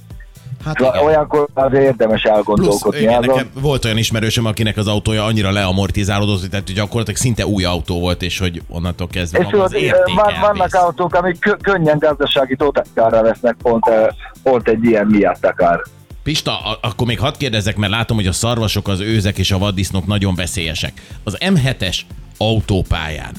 Hát 0.65 0.79
igen. 0.79 0.97
olyankor 0.97 1.47
azért 1.53 1.83
érdemes 1.83 2.21
Plusz, 2.21 2.33
elgondolkodni 2.35 2.99
igen, 2.99 3.13
azon. 3.17 3.35
nekem 3.35 3.51
volt 3.61 3.85
olyan 3.85 3.97
ismerősöm, 3.97 4.45
akinek 4.45 4.77
az 4.77 4.87
autója 4.87 5.23
annyira 5.25 5.51
leamortizálódott, 5.51 6.39
hogy 6.39 6.49
tehát 6.49 6.73
gyakorlatilag 6.73 7.19
szinte 7.19 7.45
új 7.45 7.63
autó 7.63 7.99
volt, 7.99 8.21
és 8.21 8.39
hogy 8.39 8.61
onnantól 8.69 9.07
kezdve 9.07 9.39
És 9.39 9.45
maga 9.45 9.63
az 9.63 9.73
érték 9.73 10.15
van, 10.15 10.25
elvész. 10.25 10.39
vannak 10.41 10.73
autók, 10.73 11.15
amik 11.15 11.39
kö- 11.39 11.61
könnyen 11.61 11.97
gazdasági 11.97 12.55
tótákára 12.55 13.21
vesznek 13.21 13.55
pont, 13.61 13.87
eh, 13.87 14.07
pont 14.43 14.67
egy 14.67 14.83
ilyen 14.83 15.05
miatt 15.05 15.45
akár. 15.45 15.81
Pista, 16.23 16.59
akkor 16.81 17.07
még 17.07 17.19
hadd 17.19 17.33
kérdezzek, 17.37 17.75
mert 17.75 17.91
látom, 17.91 18.17
hogy 18.17 18.27
a 18.27 18.31
szarvasok, 18.31 18.87
az 18.87 18.99
őzek 18.99 19.37
és 19.37 19.51
a 19.51 19.57
vaddisznók 19.57 20.05
nagyon 20.05 20.35
veszélyesek. 20.35 21.01
Az 21.23 21.37
M7-es 21.39 21.97
autópályán 22.37 23.33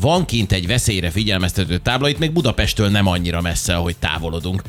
van 0.00 0.24
kint 0.24 0.52
egy 0.52 0.66
veszélyre 0.66 1.10
figyelmeztető 1.10 1.76
tábla, 1.78 2.08
itt 2.08 2.18
még 2.18 2.32
Budapesttől 2.32 2.88
nem 2.88 3.06
annyira 3.06 3.40
messze, 3.40 3.74
ahogy 3.74 3.96
távolodunk, 3.96 4.62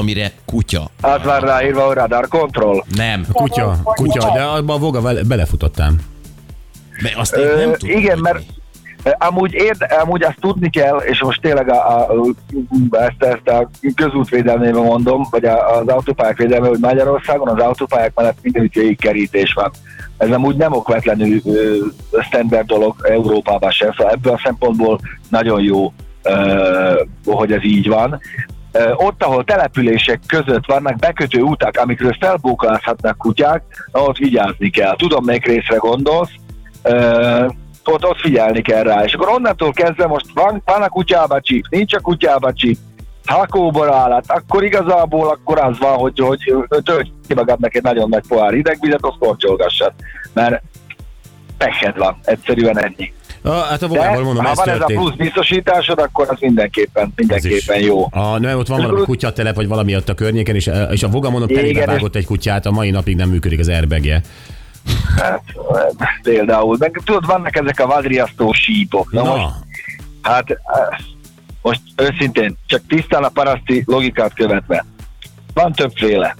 amire 0.00 0.32
kutya. 0.44 0.90
Az 1.00 1.22
van 1.24 1.40
ráírva, 1.40 1.86
hogy 1.86 1.94
radar 1.94 2.28
control. 2.28 2.84
Nem, 2.94 3.26
Kutya, 3.32 3.76
kutya, 3.84 4.32
de 4.34 4.42
abban 4.42 4.76
a 4.76 4.78
voga 4.78 5.00
belefutottam. 5.24 5.96
mert 7.02 7.16
azt 7.16 7.36
én 7.36 7.46
nem 7.56 7.72
tudom. 7.74 7.96
igen, 7.96 8.18
mert 8.18 8.38
mi. 9.04 9.10
amúgy, 9.18 9.52
érde, 9.52 9.84
amúgy 9.84 10.22
azt 10.22 10.40
tudni 10.40 10.70
kell, 10.70 10.96
és 10.98 11.22
most 11.22 11.40
tényleg 11.40 11.70
a, 11.70 11.98
a, 11.98 12.24
ezt, 12.90 13.22
ezt 13.22 13.48
a 13.48 13.70
közútvédelmében 13.94 14.82
mondom, 14.82 15.26
vagy 15.30 15.44
a, 15.44 15.78
az 15.78 15.88
autópályák 15.88 16.36
védelme, 16.36 16.68
hogy 16.68 16.78
Magyarországon 16.80 17.48
az 17.48 17.62
autópályák 17.62 18.14
mellett 18.14 18.38
mindenütt 18.42 18.74
végig 18.74 18.98
kerítés 19.00 19.52
van. 19.52 19.70
Ez 20.16 20.30
amúgy 20.30 20.56
nem 20.56 20.72
okvetlenül 20.72 21.40
ö, 21.44 21.76
standard 22.22 22.66
dolog 22.66 22.94
Európában 23.02 23.70
sem, 23.70 23.92
szóval 23.96 24.12
ebből 24.12 24.32
a 24.32 24.40
szempontból 24.44 25.00
nagyon 25.28 25.62
jó, 25.62 25.92
ö, 26.22 27.02
hogy 27.24 27.52
ez 27.52 27.64
így 27.64 27.88
van. 27.88 28.20
Ott, 28.94 29.22
ahol 29.22 29.44
települések 29.44 30.20
között 30.26 30.66
vannak 30.66 30.96
bekötő 30.96 31.40
utak, 31.40 31.76
amikről 31.76 32.16
felbóklázhatnak 32.20 33.18
kutyák, 33.18 33.62
ott 33.92 34.16
vigyázni 34.16 34.70
kell. 34.70 34.96
Tudom, 34.96 35.24
melyik 35.24 35.46
részre 35.46 35.76
gondolsz, 35.76 36.30
ott, 37.84 38.06
ott 38.06 38.20
figyelni 38.20 38.62
kell 38.62 38.82
rá. 38.82 39.04
És 39.04 39.14
akkor 39.14 39.28
onnantól 39.28 39.72
kezdve 39.72 40.06
most 40.06 40.26
van, 40.34 40.62
van 40.64 40.82
a 40.82 40.88
kutyába 40.88 41.40
csíp, 41.40 41.64
nincs 41.70 41.94
a 41.94 42.00
kutyába 42.00 42.52
csíp, 42.52 42.78
ha 43.26 43.46
kóbor 43.46 43.92
állat, 43.92 44.24
akkor 44.26 44.64
igazából 44.64 45.28
akkor 45.28 45.58
az 45.58 45.78
van, 45.78 45.96
hogy, 45.96 46.18
hogy 46.18 46.52
tölts 46.82 47.08
ki 47.28 47.34
magadnak 47.34 47.74
egy 47.74 47.82
nagyon 47.82 48.08
nagy 48.08 48.26
pohár 48.28 48.52
hidegvizet, 48.52 49.04
azt 49.04 49.18
korcsolgassad. 49.18 49.92
Mert 50.32 50.62
peked 51.58 51.98
van, 51.98 52.18
egyszerűen 52.24 52.78
ennyi. 52.78 53.12
A, 53.42 53.50
hát 53.50 53.82
a 53.82 53.86
De 53.86 53.86
vogával 53.86 54.22
mondom, 54.22 54.44
ha 54.44 54.50
ez 54.50 54.56
van 54.56 54.68
ez 54.68 54.74
a 54.74 54.78
történt. 54.78 55.00
plusz 55.00 55.14
biztosításod, 55.14 55.98
akkor 55.98 56.26
az 56.30 56.36
mindenképpen, 56.40 57.12
mindenképpen 57.16 57.80
jó. 57.80 58.06
A, 58.10 58.38
nem, 58.38 58.58
ott 58.58 58.66
van 58.66 58.80
És 58.80 58.86
valami 58.86 59.04
kutyatelep, 59.04 59.54
vagy 59.54 59.68
valami 59.68 59.96
ott 59.96 60.08
a 60.08 60.14
környéken, 60.14 60.54
és, 60.54 60.70
és 60.90 61.02
a 61.02 61.08
voga 61.08 61.30
mondom, 61.30 61.48
terébe 61.48 61.86
vágott 61.86 62.14
egy 62.16 62.26
kutyát, 62.26 62.66
a 62.66 62.70
mai 62.70 62.90
napig 62.90 63.16
nem 63.16 63.28
működik 63.28 63.58
az 63.58 63.68
airbagje. 63.68 64.22
Hát, 65.16 65.42
például. 66.22 66.76
Meg 66.78 67.00
tudod, 67.04 67.26
vannak 67.26 67.56
ezek 67.56 67.80
a 67.80 67.86
vadriasztó 67.86 68.52
sípok. 68.52 69.12
Na, 69.12 69.22
Na, 69.22 69.36
most 69.36 69.54
Hát 70.22 70.50
eh, 70.50 70.58
most 71.62 71.80
őszintén, 71.96 72.56
csak 72.66 72.80
tisztán 72.88 73.24
a 73.24 73.28
paraszti 73.28 73.82
logikát 73.86 74.34
követve. 74.34 74.84
Van 75.54 75.72
többféle. 75.72 76.36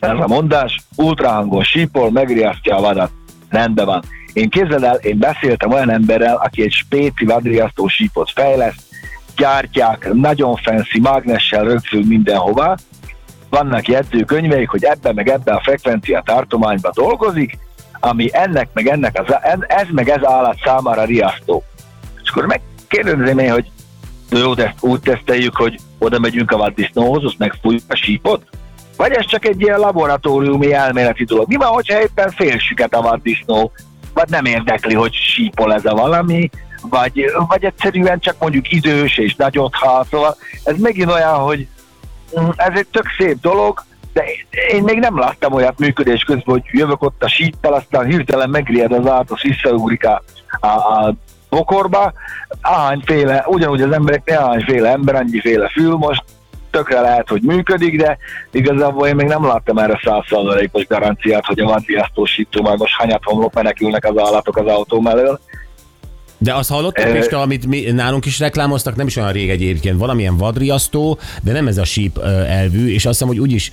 Ez 0.00 0.18
a 0.18 0.26
mondás, 0.26 0.80
ultrahangos 0.96 1.68
sípol, 1.68 2.10
megriasztja 2.10 2.76
a 2.76 2.80
vadat. 2.80 3.10
Rendben 3.48 3.86
van. 3.86 4.04
Én 4.34 4.48
képzeld 4.48 4.82
el, 4.82 4.94
én 4.94 5.18
beszéltem 5.18 5.72
olyan 5.72 5.90
emberrel, 5.90 6.36
aki 6.36 6.62
egy 6.62 6.72
spéci 6.72 7.24
vadriasztó 7.24 7.88
sípot 7.88 8.30
fejleszt, 8.30 8.80
gyártják, 9.36 10.12
nagyon 10.12 10.56
fancy, 10.56 11.00
mágnessel 11.00 11.64
rögzül 11.64 12.04
mindenhova, 12.06 12.76
vannak 13.48 13.88
jegyzőkönyveik, 13.88 14.68
hogy 14.68 14.84
ebben 14.84 15.14
meg 15.14 15.28
ebben 15.28 15.54
a 15.54 15.60
frekvencia 15.60 16.22
tartományban 16.24 16.92
dolgozik, 16.94 17.58
ami 18.00 18.28
ennek 18.32 18.68
meg 18.72 18.86
ennek 18.86 19.20
az, 19.20 19.34
ez 19.66 19.86
meg 19.92 20.08
ez 20.08 20.24
állat 20.24 20.58
számára 20.64 21.04
riasztó. 21.04 21.62
És 22.22 22.30
akkor 22.30 22.46
megkérdezem 22.46 23.38
én, 23.38 23.52
hogy 23.52 23.70
jó, 24.30 24.54
de 24.54 24.66
ezt 24.66 24.82
úgy 24.82 25.00
teszteljük, 25.00 25.56
hogy 25.56 25.78
oda 25.98 26.18
megyünk 26.18 26.50
a 26.50 26.56
vaddisznóhoz, 26.56 27.24
azt 27.24 27.38
megfújjuk 27.38 27.82
a 27.88 27.94
sípot? 27.94 28.46
Vagy 28.96 29.12
ez 29.12 29.26
csak 29.26 29.46
egy 29.46 29.60
ilyen 29.60 29.78
laboratóriumi 29.78 30.72
elméleti 30.72 31.24
dolog? 31.24 31.48
Mi 31.48 31.56
van, 31.56 31.68
hogyha 31.68 32.00
éppen 32.00 32.30
félsüket 32.30 32.94
a 32.94 33.02
vaddisznó, 33.02 33.72
vagy 34.14 34.28
nem 34.28 34.44
érdekli, 34.44 34.94
hogy 34.94 35.12
sípol 35.12 35.74
ez 35.74 35.84
a 35.84 35.94
valami, 35.94 36.50
vagy, 36.82 37.24
vagy 37.48 37.64
egyszerűen 37.64 38.18
csak 38.18 38.38
mondjuk 38.38 38.72
idős 38.72 39.18
és 39.18 39.34
nagyot 39.34 39.74
hal, 39.74 40.06
szóval 40.10 40.36
ez 40.64 40.76
megint 40.78 41.10
olyan, 41.10 41.34
hogy 41.34 41.66
mm, 42.40 42.48
ez 42.56 42.72
egy 42.78 42.86
tök 42.86 43.06
szép 43.18 43.40
dolog, 43.40 43.84
de 44.12 44.24
én 44.72 44.82
még 44.82 44.98
nem 44.98 45.18
láttam 45.18 45.52
olyat 45.52 45.78
működés 45.78 46.22
közben, 46.22 46.54
hogy 46.54 46.62
jövök 46.70 47.02
ott 47.02 47.22
a 47.22 47.28
síppal, 47.28 47.72
aztán 47.72 48.06
hirtelen 48.06 48.50
megriad 48.50 48.92
az 48.92 49.24
az 49.26 49.42
visszaugrik 49.42 50.06
a, 50.06 50.22
a, 50.60 50.66
a 50.66 51.14
bokorba, 51.48 52.12
ahányféle, 52.62 53.44
ugyanúgy 53.46 53.82
az 53.82 53.92
emberek, 53.92 54.32
ahányféle 54.36 54.90
ember, 54.90 55.14
annyiféle 55.14 55.68
fül, 55.68 55.96
most 55.96 56.22
tökre 56.74 57.00
lehet, 57.00 57.28
hogy 57.28 57.42
működik, 57.42 57.96
de 58.00 58.18
igazából 58.50 59.06
én 59.06 59.14
még 59.14 59.26
nem 59.26 59.46
láttam 59.46 59.78
erre 59.78 60.00
százszázalékos 60.04 60.86
garanciát, 60.86 61.46
hogy 61.46 61.58
a 61.58 61.66
vadriasztósító 61.66 62.62
majd 62.62 62.78
most 62.78 62.94
hanyat 62.94 63.24
homlok 63.24 63.54
menekülnek 63.54 64.04
az 64.04 64.18
állatok 64.18 64.56
az 64.56 64.66
autó 64.66 65.00
mellől. 65.00 65.40
De 66.38 66.54
azt 66.54 66.70
hallottad, 66.70 67.06
Ö- 67.06 67.12
Pista, 67.12 67.40
amit 67.40 67.66
mi 67.66 67.80
nálunk 67.80 68.26
is 68.26 68.38
reklámoztak, 68.38 68.96
nem 68.96 69.06
is 69.06 69.16
olyan 69.16 69.32
rég 69.32 69.50
egyébként, 69.50 69.98
valamilyen 69.98 70.36
vadriasztó, 70.36 71.18
de 71.42 71.52
nem 71.52 71.66
ez 71.66 71.78
a 71.78 71.84
síp 71.84 72.18
elvű, 72.48 72.92
és 72.92 73.04
azt 73.06 73.18
hiszem, 73.18 73.28
hogy 73.28 73.38
úgy 73.38 73.52
is 73.52 73.70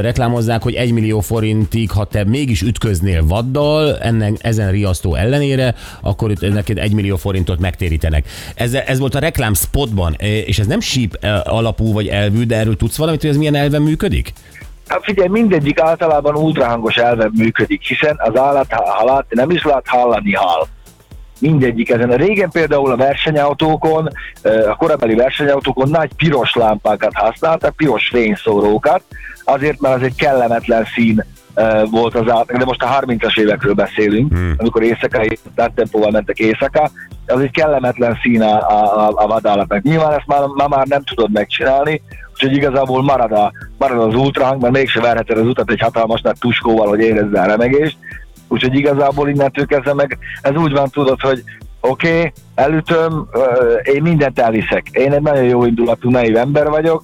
reklámozzák, 0.00 0.62
hogy 0.62 0.74
1 0.74 0.92
millió 0.92 1.20
forintig, 1.20 1.90
ha 1.90 2.04
te 2.04 2.24
mégis 2.24 2.62
ütköznél 2.62 3.26
vaddal, 3.26 3.98
ennek, 3.98 4.32
ezen 4.40 4.70
riasztó 4.70 5.14
ellenére, 5.14 5.74
akkor 6.00 6.32
neked 6.40 6.78
1 6.78 6.92
millió 6.92 7.16
forintot 7.16 7.58
megtérítenek. 7.58 8.28
Ez, 8.54 8.74
ez 8.74 8.98
volt 8.98 9.14
a 9.14 9.18
reklám 9.18 9.54
spotban, 9.54 10.14
és 10.44 10.58
ez 10.58 10.66
nem 10.66 10.80
síp 10.80 11.18
alapú 11.44 11.92
vagy 11.92 12.08
elvű, 12.08 12.44
de 12.44 12.56
erről 12.56 12.76
tudsz 12.76 12.96
valamit, 12.96 13.20
hogy 13.20 13.30
ez 13.30 13.36
milyen 13.36 13.54
elven 13.54 13.82
működik? 13.82 14.32
Hát 14.86 15.04
figyelj, 15.04 15.28
mindegyik 15.28 15.80
általában 15.80 16.34
ultrahangos 16.34 16.96
elven 16.96 17.30
működik, 17.36 17.82
hiszen 17.82 18.16
az 18.18 18.36
állat, 18.36 18.72
ha 18.72 19.04
látni 19.04 19.40
nem 19.40 19.50
is 19.50 19.62
lát, 19.64 19.86
hallani 19.86 20.32
hall. 20.32 20.66
Mindegyik 21.42 21.90
ezen. 21.90 22.10
A 22.10 22.16
régen 22.16 22.50
például 22.50 22.90
a 22.90 22.96
versenyautókon, 22.96 24.08
ö, 24.42 24.68
a 24.68 24.74
korabeli 24.74 25.14
versenyautókon 25.14 25.88
nagy 25.88 26.10
piros 26.16 26.54
lámpákat 26.54 27.12
használtak, 27.14 27.76
piros 27.76 28.08
fényszórókat, 28.08 29.02
azért, 29.44 29.80
mert 29.80 29.94
az 29.94 30.02
egy 30.02 30.14
kellemetlen 30.14 30.84
szín 30.94 31.24
ö, 31.54 31.82
volt 31.90 32.14
az 32.14 32.30
állat, 32.30 32.52
de 32.58 32.64
most 32.64 32.82
a 32.82 33.00
30-as 33.00 33.38
évekről 33.38 33.74
beszélünk, 33.74 34.32
hmm. 34.32 34.54
amikor 34.56 34.82
éjszaka, 34.82 35.22
tempóval 35.74 36.10
mentek 36.10 36.38
éjszaka, 36.38 36.90
az 37.26 37.40
egy 37.40 37.50
kellemetlen 37.50 38.18
szín 38.22 38.42
a, 38.42 38.54
a, 38.54 39.08
a- 39.08 39.14
a 39.16 39.26
vadállatnak. 39.26 39.82
Nyilván 39.82 40.12
ezt 40.12 40.26
már, 40.26 40.40
ma 40.40 40.68
már 40.68 40.86
nem 40.86 41.02
tudod 41.02 41.32
megcsinálni, 41.32 42.02
úgyhogy 42.32 42.56
igazából 42.56 43.02
marad, 43.02 43.32
a, 43.32 43.52
marad 43.78 44.08
az 44.08 44.14
ultrahang, 44.14 44.60
mert 44.62 44.74
mégse 44.74 45.00
verheted 45.00 45.38
az 45.38 45.46
utat 45.46 45.70
egy 45.70 45.80
hatalmas 45.80 46.20
nagy 46.20 46.38
tuskóval, 46.38 46.88
hogy 46.88 47.00
érezze 47.00 47.40
a 47.40 47.46
remegést, 47.46 47.96
úgyhogy 48.52 48.74
igazából 48.74 49.28
innentől 49.28 49.66
kezdve 49.66 49.94
meg 49.94 50.18
ez 50.42 50.56
úgy 50.56 50.72
van, 50.72 50.88
tudod, 50.88 51.20
hogy 51.20 51.42
oké, 51.80 52.16
okay, 52.16 52.32
elütöm, 52.54 53.28
én 53.82 54.02
mindent 54.02 54.38
elviszek. 54.38 54.88
Én 54.92 55.12
egy 55.12 55.22
nagyon 55.22 55.44
jó 55.44 55.64
indulatú, 55.64 56.10
naiv 56.10 56.36
ember 56.36 56.68
vagyok, 56.68 57.02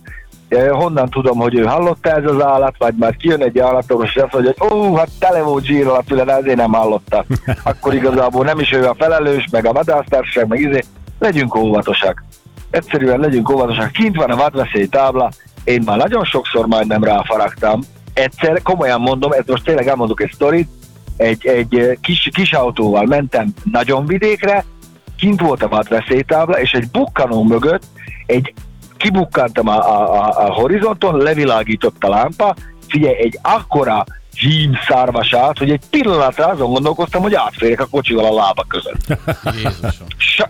honnan 0.70 1.08
tudom, 1.08 1.38
hogy 1.38 1.54
ő 1.54 1.64
hallotta 1.64 2.10
ez 2.10 2.24
az 2.24 2.42
állat, 2.42 2.74
vagy 2.78 2.94
már 2.98 3.16
kijön 3.16 3.42
egy 3.42 3.58
állatorvos, 3.58 4.14
és 4.14 4.22
azt 4.22 4.32
mondja, 4.32 4.52
hogy 4.56 4.78
ó, 4.78 4.94
hát 4.94 5.08
tele 5.18 5.42
volt 5.42 5.64
zsírral 5.64 5.96
a 5.96 6.02
füle, 6.06 6.24
de 6.24 6.32
ezért 6.32 6.56
nem 6.56 6.72
hallotta. 6.72 7.24
Akkor 7.62 7.94
igazából 7.94 8.44
nem 8.44 8.58
is 8.58 8.72
ő 8.72 8.84
a 8.84 8.94
felelős, 8.98 9.48
meg 9.50 9.66
a 9.66 9.72
vadásztársaság, 9.72 10.46
meg 10.46 10.60
izé, 10.60 10.80
legyünk 11.18 11.54
óvatosak. 11.54 12.24
Egyszerűen 12.70 13.20
legyünk 13.20 13.50
óvatosak. 13.50 13.92
Kint 13.92 14.16
van 14.16 14.30
a 14.30 14.36
vadveszély 14.36 14.86
tábla, 14.86 15.30
én 15.64 15.82
már 15.84 15.96
nagyon 15.96 16.24
sokszor 16.24 16.66
majdnem 16.66 17.04
ráfaragtam. 17.04 17.80
Egyszer, 18.12 18.62
komolyan 18.62 19.00
mondom, 19.00 19.32
ez 19.32 19.44
most 19.46 19.64
tényleg 19.64 19.86
elmondok 19.86 20.22
egy 20.22 20.30
sztorit, 20.34 20.68
egy, 21.18 21.46
egy 21.46 21.78
eh, 21.78 21.94
kis, 22.00 22.28
kis 22.32 22.52
autóval 22.52 23.04
mentem 23.04 23.48
nagyon 23.72 24.06
vidékre, 24.06 24.64
kint 25.16 25.40
volt 25.40 25.62
a 25.62 25.68
vadveszélytábla, 25.68 26.60
és 26.60 26.72
egy 26.72 26.90
bukkanó 26.90 27.42
mögött 27.42 27.82
egy 28.26 28.52
kibukkantam 28.96 29.68
a, 29.68 29.76
a, 29.76 30.12
a, 30.12 30.46
a 30.46 30.52
horizonton, 30.52 31.16
levilágított 31.16 32.04
a 32.04 32.08
lámpa, 32.08 32.54
figyelj, 32.88 33.16
egy 33.16 33.38
akkora 33.42 34.04
hím 34.34 34.78
szárvasát, 34.88 35.58
hogy 35.58 35.70
egy 35.70 35.80
pillanatra 35.90 36.46
azon 36.46 36.72
gondolkoztam, 36.72 37.22
hogy 37.22 37.34
átférjek 37.34 37.80
a 37.80 37.86
kocsival 37.86 38.24
a 38.24 38.34
lába 38.34 38.64
között. 38.68 39.18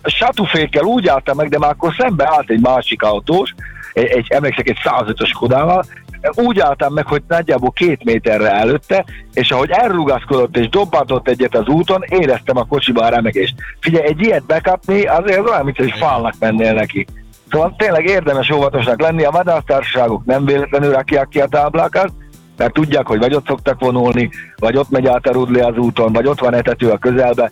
Satufékkel 0.03 0.83
úgy 0.83 1.07
álltam 1.07 1.35
meg, 1.35 1.49
de 1.49 1.57
már 1.57 1.69
akkor 1.69 1.95
szembe 1.97 2.27
állt 2.27 2.49
egy 2.49 2.61
másik 2.61 3.01
autós, 3.01 3.53
egy, 3.93 4.05
egy 4.05 4.25
emlékszek 4.29 4.69
egy 4.69 4.77
105-ös 4.83 5.31
kodával, 5.39 5.85
úgy 6.35 6.59
álltam 6.59 6.93
meg, 6.93 7.05
hogy 7.05 7.23
nagyjából 7.27 7.71
két 7.71 8.03
méterre 8.03 8.51
előtte, 8.51 9.05
és 9.33 9.51
ahogy 9.51 9.69
elrugaszkodott 9.69 10.57
és 10.57 10.69
dobbantott 10.69 11.27
egyet 11.27 11.55
az 11.55 11.67
úton, 11.67 12.03
éreztem 12.07 12.57
a 12.57 12.65
kocsiba 12.65 13.01
a 13.01 13.09
remegést. 13.09 13.55
Figyelj, 13.79 14.05
egy 14.07 14.21
ilyet 14.21 14.45
bekapni, 14.45 15.05
azért 15.05 15.39
az 15.39 15.49
olyan, 15.49 15.63
mint 15.63 15.77
hogy 15.77 15.93
falnak 15.97 16.33
mennél 16.39 16.73
neki. 16.73 17.05
Szóval 17.51 17.75
tényleg 17.77 18.05
érdemes 18.05 18.49
óvatosnak 18.49 19.01
lenni, 19.01 19.23
a 19.23 19.31
vadásztársaságok 19.31 20.25
nem 20.25 20.45
véletlenül 20.45 20.91
rakják 20.91 21.27
ki 21.27 21.39
a 21.39 21.47
táblákat, 21.47 22.11
mert 22.57 22.73
tudják, 22.73 23.07
hogy 23.07 23.19
vagy 23.19 23.33
ott 23.33 23.47
szoktak 23.47 23.79
vonulni, 23.79 24.29
vagy 24.55 24.77
ott 24.77 24.89
megy 24.89 25.07
át 25.07 25.27
a 25.27 25.31
rudli 25.31 25.59
az 25.59 25.77
úton, 25.77 26.13
vagy 26.13 26.27
ott 26.27 26.39
van 26.39 26.53
etető 26.53 26.89
a 26.89 26.97
közelbe, 26.97 27.51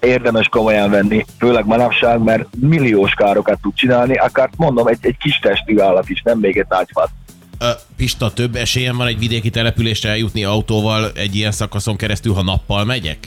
érdemes 0.00 0.48
komolyan 0.48 0.90
venni, 0.90 1.24
főleg 1.38 1.66
manapság, 1.66 2.22
mert 2.22 2.46
milliós 2.60 3.14
károkat 3.14 3.60
tud 3.60 3.74
csinálni, 3.74 4.14
akár 4.14 4.50
mondom, 4.56 4.86
egy, 4.86 4.98
egy 5.00 5.16
kis 5.16 5.38
testű 5.38 5.78
állat 5.78 6.08
is, 6.08 6.22
nem 6.22 6.38
még 6.38 6.58
egy 6.58 6.66
nagy. 6.68 6.88
Ö, 6.92 7.02
Pista, 7.96 8.32
több 8.32 8.56
esélyem 8.56 8.96
van 8.96 9.06
egy 9.06 9.18
vidéki 9.18 9.50
településre 9.50 10.10
eljutni 10.10 10.44
autóval 10.44 11.10
egy 11.14 11.36
ilyen 11.36 11.52
szakaszon 11.52 11.96
keresztül, 11.96 12.34
ha 12.34 12.42
nappal 12.42 12.84
megyek? 12.84 13.18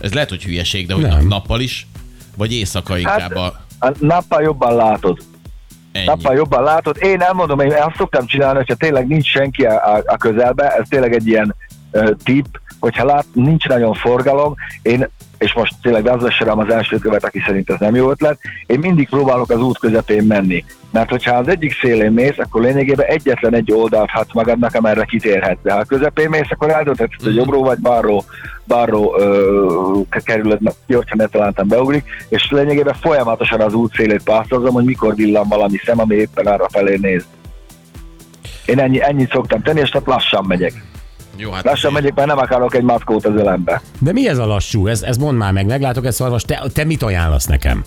Ez 0.00 0.12
lehet, 0.12 0.28
hogy 0.28 0.44
hülyeség, 0.44 0.86
de 0.86 0.94
hogy 0.94 1.02
Nem. 1.02 1.26
nappal 1.26 1.60
is? 1.60 1.86
Vagy 2.36 2.52
éjszaka 2.52 2.98
inkább 2.98 3.34
a... 3.34 3.60
a 3.78 3.92
nappal 3.98 4.42
jobban 4.42 4.74
látod. 4.74 5.18
Ennyi. 5.92 6.06
Nappal 6.06 6.34
jobban 6.34 6.62
látod. 6.62 6.96
Én 7.00 7.20
elmondom, 7.20 7.60
én 7.60 7.72
azt 7.72 7.96
szoktam 7.96 8.26
csinálni, 8.26 8.56
hogyha 8.56 8.74
tényleg 8.74 9.06
nincs 9.06 9.26
senki 9.26 9.64
a, 9.64 9.94
a, 9.94 10.02
a 10.06 10.16
közelbe, 10.16 10.68
ez 10.68 10.84
tényleg 10.88 11.14
egy 11.14 11.26
ilyen 11.26 11.54
uh, 11.92 12.10
tipp, 12.24 12.54
hogyha 12.78 13.04
lát, 13.04 13.26
nincs 13.32 13.66
nagyon 13.66 13.94
forgalom, 13.94 14.54
én 14.82 15.08
és 15.38 15.52
most 15.52 15.74
tényleg 15.82 16.02
vezesserem 16.02 16.58
az 16.58 16.70
első 16.70 16.96
követ, 16.96 17.24
aki 17.24 17.42
szerint 17.46 17.70
ez 17.70 17.80
nem 17.80 17.94
jó 17.94 18.10
ötlet, 18.10 18.38
én 18.66 18.78
mindig 18.78 19.08
próbálok 19.08 19.50
az 19.50 19.60
út 19.60 19.78
közepén 19.78 20.24
menni. 20.24 20.64
Mert 20.90 21.10
hogyha 21.10 21.36
az 21.36 21.48
egyik 21.48 21.78
szélén 21.80 22.12
mész, 22.12 22.38
akkor 22.38 22.62
lényegében 22.62 23.06
egyetlen 23.06 23.54
egy 23.54 23.72
oldalt 23.72 24.10
hatsz 24.10 24.32
magadnak, 24.32 24.74
amerre 24.74 25.04
kitérhetsz. 25.04 25.62
De 25.62 25.72
ha 25.72 25.78
a 25.78 25.84
közepén 25.84 26.28
mész, 26.28 26.50
akkor 26.50 26.70
eldöntheted, 26.70 27.22
hogy 27.22 27.34
jobbról 27.34 27.62
vagy 27.62 27.78
balról, 27.78 28.24
balról 28.66 29.16
kerülöd, 30.24 30.58
ki, 30.86 30.94
hogyha 30.94 31.16
ne 31.16 31.26
találtam 31.26 31.68
beugrik, 31.68 32.04
és 32.28 32.50
lényegében 32.50 32.94
folyamatosan 32.94 33.60
az 33.60 33.74
út 33.74 33.94
szélét 33.94 34.22
pásztozom, 34.22 34.72
hogy 34.72 34.84
mikor 34.84 35.14
villan 35.14 35.48
valami 35.48 35.76
szem, 35.84 36.00
ami 36.00 36.14
éppen 36.14 36.46
arra 36.46 36.68
felé 36.68 36.98
néz. 37.00 37.24
Én 38.64 38.78
ennyi, 38.78 39.02
ennyit 39.02 39.30
szoktam 39.30 39.62
tenni, 39.62 39.80
és 39.80 39.88
tehát 39.88 40.06
lassan 40.06 40.44
megyek. 40.46 40.72
Jó, 41.36 41.50
hát 41.50 41.64
Lassan 41.64 41.92
megyek, 41.92 42.14
mert 42.14 42.28
nem 42.28 42.38
akarok 42.38 42.74
egy 42.74 42.82
mackót 42.82 43.26
az 43.26 43.34
ölembe. 43.34 43.80
De 43.98 44.12
mi 44.12 44.28
ez 44.28 44.38
a 44.38 44.46
lassú? 44.46 44.86
Ez, 44.86 45.02
ez 45.02 45.16
mondd 45.16 45.36
már 45.36 45.52
meg, 45.52 45.66
meglátok 45.66 46.06
ezt 46.06 46.16
szarvas, 46.16 46.42
te, 46.42 46.62
te 46.74 46.84
mit 46.84 47.02
ajánlasz 47.02 47.46
nekem? 47.46 47.84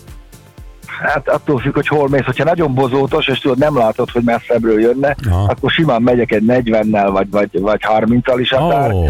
Hát 1.01 1.29
attól 1.29 1.59
függ, 1.59 1.73
hogy 1.73 1.87
hol 1.87 2.09
mész. 2.09 2.25
Hogyha 2.25 2.43
nagyon 2.43 2.73
bozótos, 2.73 3.27
és 3.27 3.39
tudod, 3.39 3.57
nem 3.57 3.77
látod, 3.77 4.09
hogy 4.09 4.23
messzebbről 4.23 4.81
jönne, 4.81 5.15
Aha. 5.29 5.43
akkor 5.43 5.71
simán 5.71 6.01
megyek 6.01 6.31
egy 6.31 6.43
40-nel, 6.47 7.09
vagy, 7.11 7.29
vagy, 7.31 7.49
vagy 7.61 7.79
30-al 7.87 8.37
is 8.37 8.51
akár. 8.51 8.91
Ó. 8.91 9.05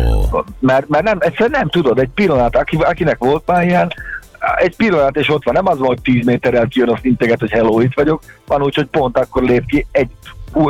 Mert, 0.59 0.89
mert 0.89 1.03
nem, 1.03 1.17
egyszerűen 1.19 1.59
nem 1.59 1.69
tudod, 1.69 1.99
egy 1.99 2.09
pillanat, 2.15 2.55
aki, 2.55 2.75
akinek 2.75 3.17
volt 3.17 3.43
már 3.45 3.63
ilyen, 3.63 3.93
egy 4.55 4.75
pillanat, 4.75 5.15
és 5.15 5.29
ott 5.29 5.43
van, 5.43 5.53
nem 5.53 5.67
az 5.67 5.77
van, 5.77 5.87
hogy 5.87 6.01
10 6.01 6.25
méterrel 6.25 6.67
kijön, 6.67 6.89
azt 6.89 7.05
integet, 7.05 7.39
hogy 7.39 7.51
hello, 7.51 7.79
itt 7.79 7.93
vagyok, 7.93 8.21
van 8.47 8.63
úgy, 8.63 8.75
hogy 8.75 8.87
pont 8.87 9.17
akkor 9.17 9.43
lép 9.43 9.65
ki 9.65 9.85
egy 9.91 10.09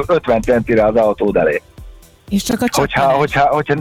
50 0.07 0.41
centire 0.41 0.85
az 0.85 0.95
autód 0.95 1.35
elé. 1.35 1.61
És 2.29 2.43
csak 2.43 2.61
a 2.61 2.67
Hogyha, 2.71 2.85
csattanást. 2.85 3.17
hogyha, 3.17 3.47
hogyha 3.47 3.75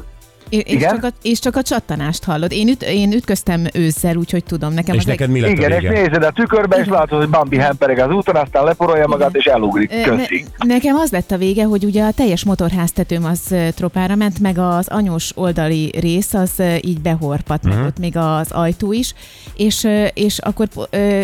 és, 0.49 0.63
és, 0.65 0.73
igen? 0.75 0.95
csak 0.95 1.05
a, 1.05 1.09
és 1.23 1.39
csak 1.39 1.57
a 1.57 1.63
csattanást 1.63 2.25
hallod. 2.25 2.53
Én, 2.53 2.69
üt, 2.69 2.83
én 2.83 3.13
ütköztem 3.13 3.67
ősszel, 3.75 4.17
úgyhogy 4.17 4.45
tudom. 4.45 4.73
Nekem 4.75 4.95
És 4.95 5.01
az 5.01 5.07
neked 5.07 5.27
egy- 5.29 5.35
mi 5.35 5.41
lett 5.41 5.51
igen, 5.51 5.73
a 5.73 5.75
és 5.75 5.83
nézed 5.83 6.23
a 6.23 6.31
tükörbe, 6.31 6.77
és 6.77 6.87
látod, 6.87 7.19
hogy 7.19 7.29
Bambi 7.29 7.57
hempereg 7.57 7.99
az 7.99 8.11
úton, 8.15 8.37
aztán 8.37 8.65
leporolja 8.65 9.07
magát, 9.07 9.35
és 9.37 9.45
elugrik. 9.45 10.03
Köszi. 10.03 10.45
Ne, 10.59 10.67
nekem 10.75 10.97
az 10.97 11.11
lett 11.11 11.31
a 11.31 11.37
vége, 11.37 11.65
hogy 11.65 11.85
ugye 11.85 12.05
a 12.05 12.11
teljes 12.13 12.45
motorháztetőm 12.45 13.25
az 13.25 13.55
tropára 13.75 14.15
ment, 14.15 14.41
meg 14.41 14.59
az 14.59 14.89
anyós 14.89 15.33
oldali 15.35 15.91
rész 16.01 16.35
az 16.35 16.63
így 16.81 17.01
behorpat, 17.01 17.63
meg 17.63 17.85
ott 17.87 17.99
még 17.99 18.17
az 18.17 18.51
ajtó 18.51 18.93
is, 18.93 19.15
és, 19.57 19.87
és 20.15 20.39
akkor 20.39 20.69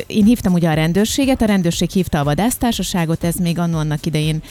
én 0.07 0.25
hívtam 0.25 0.53
ugye 0.53 0.69
a 0.69 0.75
rendőrséget, 0.75 1.43
a 1.43 1.45
rendőrség 1.45 1.91
hívta 1.91 2.19
a 2.21 2.25
vadásztársaságot, 2.25 3.25
ez 3.25 3.35
még 3.35 3.59
annó 3.59 3.79
annak 3.79 4.07
idején 4.07 4.43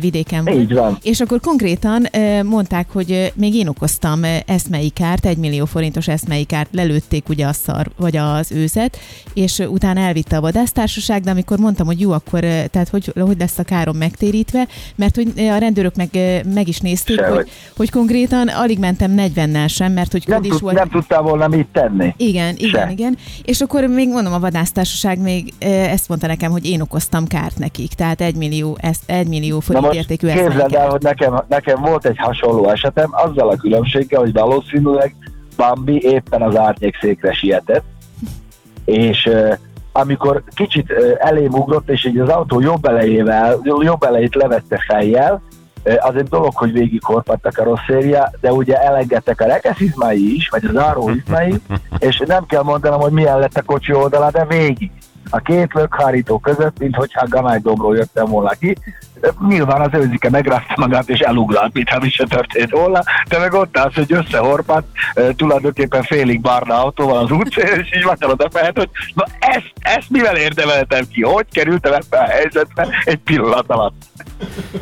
vidéken 0.00 0.44
volt. 0.44 0.58
Így 0.60 0.72
van. 0.74 0.98
És 1.02 1.20
akkor 1.20 1.40
konkrétan 1.40 2.06
mondták, 2.44 2.86
hogy 2.92 3.32
még 3.34 3.54
én 3.54 3.68
okoztam 3.68 4.17
ö, 4.22 4.36
eszmei 4.46 4.88
kárt, 4.88 5.26
egy 5.26 5.36
millió 5.36 5.64
forintos 5.64 6.08
eszmei 6.08 6.44
kárt, 6.44 6.68
lelőtték 6.72 7.28
ugye 7.28 7.46
a 7.46 7.52
szar, 7.52 7.90
vagy 7.96 8.16
az 8.16 8.52
őzet, 8.52 8.98
és 9.34 9.58
utána 9.58 10.00
elvitte 10.00 10.36
a 10.36 10.40
vadásztársaság, 10.40 11.22
de 11.22 11.30
amikor 11.30 11.58
mondtam, 11.58 11.86
hogy 11.86 12.00
jó, 12.00 12.12
akkor 12.12 12.40
tehát 12.40 12.88
hogy, 12.90 13.12
hogy 13.20 13.38
lesz 13.38 13.58
a 13.58 13.62
károm 13.62 13.96
megtérítve, 13.96 14.66
mert 14.96 15.14
hogy 15.14 15.32
a 15.36 15.56
rendőrök 15.56 15.94
meg, 15.94 16.08
meg 16.54 16.68
is 16.68 16.78
nézték, 16.80 17.16
Sehogy. 17.16 17.36
hogy, 17.36 17.48
hogy 17.76 17.90
konkrétan 17.90 18.48
alig 18.48 18.78
mentem 18.78 19.14
40-nel 19.16 19.68
sem, 19.68 19.92
mert 19.92 20.12
hogy 20.12 20.24
Nem, 20.26 20.42
is 20.42 20.50
tud, 20.50 20.60
volt. 20.60 20.74
nem 20.76 20.88
tudtál 20.88 21.22
volna 21.22 21.48
mit 21.48 21.66
tenni. 21.72 22.14
Igen, 22.16 22.54
igen, 22.56 22.70
Se. 22.70 22.90
igen. 22.90 23.16
És 23.42 23.60
akkor 23.60 23.84
még 23.86 24.08
mondom, 24.08 24.32
a 24.32 24.38
vadásztársaság 24.38 25.18
még 25.18 25.52
ezt 25.58 26.08
mondta 26.08 26.26
nekem, 26.26 26.50
hogy 26.50 26.66
én 26.66 26.80
okoztam 26.80 27.26
kárt 27.26 27.58
nekik, 27.58 27.92
tehát 27.92 28.20
egy 28.20 28.34
millió, 28.34 28.76
ezt, 28.80 29.02
egy 29.06 29.28
millió 29.28 29.60
forint 29.60 29.94
értékű 29.94 30.26
képzeld 30.26 30.74
el, 30.74 30.88
hogy 30.88 31.02
nekem, 31.02 31.42
nekem 31.48 31.80
volt 31.80 32.06
egy 32.06 32.18
hasonló 32.18 32.68
esetem, 32.70 33.10
azzal 33.12 33.48
a 33.48 33.56
különbséggel, 34.08 34.20
hogy 34.20 34.32
valószínűleg 34.32 35.14
Bambi 35.56 36.02
éppen 36.02 36.42
az 36.42 36.56
árnyékszékre 36.56 37.32
sietett, 37.32 37.84
és 38.84 39.30
amikor 39.92 40.42
kicsit 40.54 40.92
elém 41.18 41.52
ugrott, 41.52 41.90
és 41.90 42.04
így 42.04 42.18
az 42.18 42.28
autó 42.28 42.60
jobb 42.60 42.84
elejével, 42.84 43.60
jobb 43.62 44.02
elejét 44.02 44.34
levette 44.34 44.84
fejjel, 44.88 45.42
az 45.98 46.14
egy 46.16 46.28
dolog, 46.28 46.56
hogy 46.56 46.72
végig 46.72 47.02
horpadt 47.04 47.46
a 47.46 47.50
karosszéria, 47.50 48.30
de 48.40 48.52
ugye 48.52 48.82
elengedtek 48.82 49.40
a 49.40 49.46
rekeszizmái 49.46 50.34
is, 50.34 50.48
vagy 50.48 50.64
az 50.64 50.72
záróizmai, 50.72 51.54
és 51.98 52.22
nem 52.26 52.46
kell 52.46 52.62
mondanom, 52.62 53.00
hogy 53.00 53.12
milyen 53.12 53.38
lett 53.38 53.56
a 53.56 53.62
kocsi 53.62 53.92
oldala, 53.92 54.30
de 54.30 54.46
végig. 54.46 54.90
A 55.30 55.38
két 55.38 55.72
lökhárító 55.72 56.38
között, 56.38 56.78
mint 56.78 56.94
hogyha 56.94 57.26
Ganály 57.28 57.58
Dobról 57.58 57.96
jöttem 57.96 58.26
volna 58.26 58.50
ki, 58.50 58.76
nyilván 59.48 59.80
az 59.80 60.00
őzike 60.00 60.30
megrázta 60.30 60.74
magát 60.76 61.08
és 61.08 61.18
elugralt, 61.18 61.72
mintha 61.72 61.98
mi 62.00 62.10
se 62.10 62.24
történt 62.24 62.70
volna, 62.70 63.02
de 63.28 63.38
meg 63.38 63.52
ott 63.52 63.78
állsz, 63.78 63.94
hogy 63.94 64.12
összehorpat, 64.12 64.84
eh, 65.14 65.28
tulajdonképpen 65.36 66.02
félig 66.02 66.40
barna 66.40 66.82
autóval 66.82 67.16
az 67.18 67.30
utcán, 67.30 67.78
és 67.80 67.96
így 67.96 68.02
vakar 68.02 68.30
oda 68.30 68.48
fel, 68.50 68.72
hogy 68.74 68.88
na 69.14 69.24
ezt, 69.38 69.72
ezt 69.80 70.10
mivel 70.10 70.36
érdemeltem 70.36 71.04
ki? 71.12 71.22
Hogy 71.22 71.46
kerültem 71.52 71.92
ebbe 71.92 72.18
a 72.18 72.28
helyzetbe 72.28 72.88
egy 73.04 73.18
pillanat 73.18 73.70
alatt? 73.70 73.94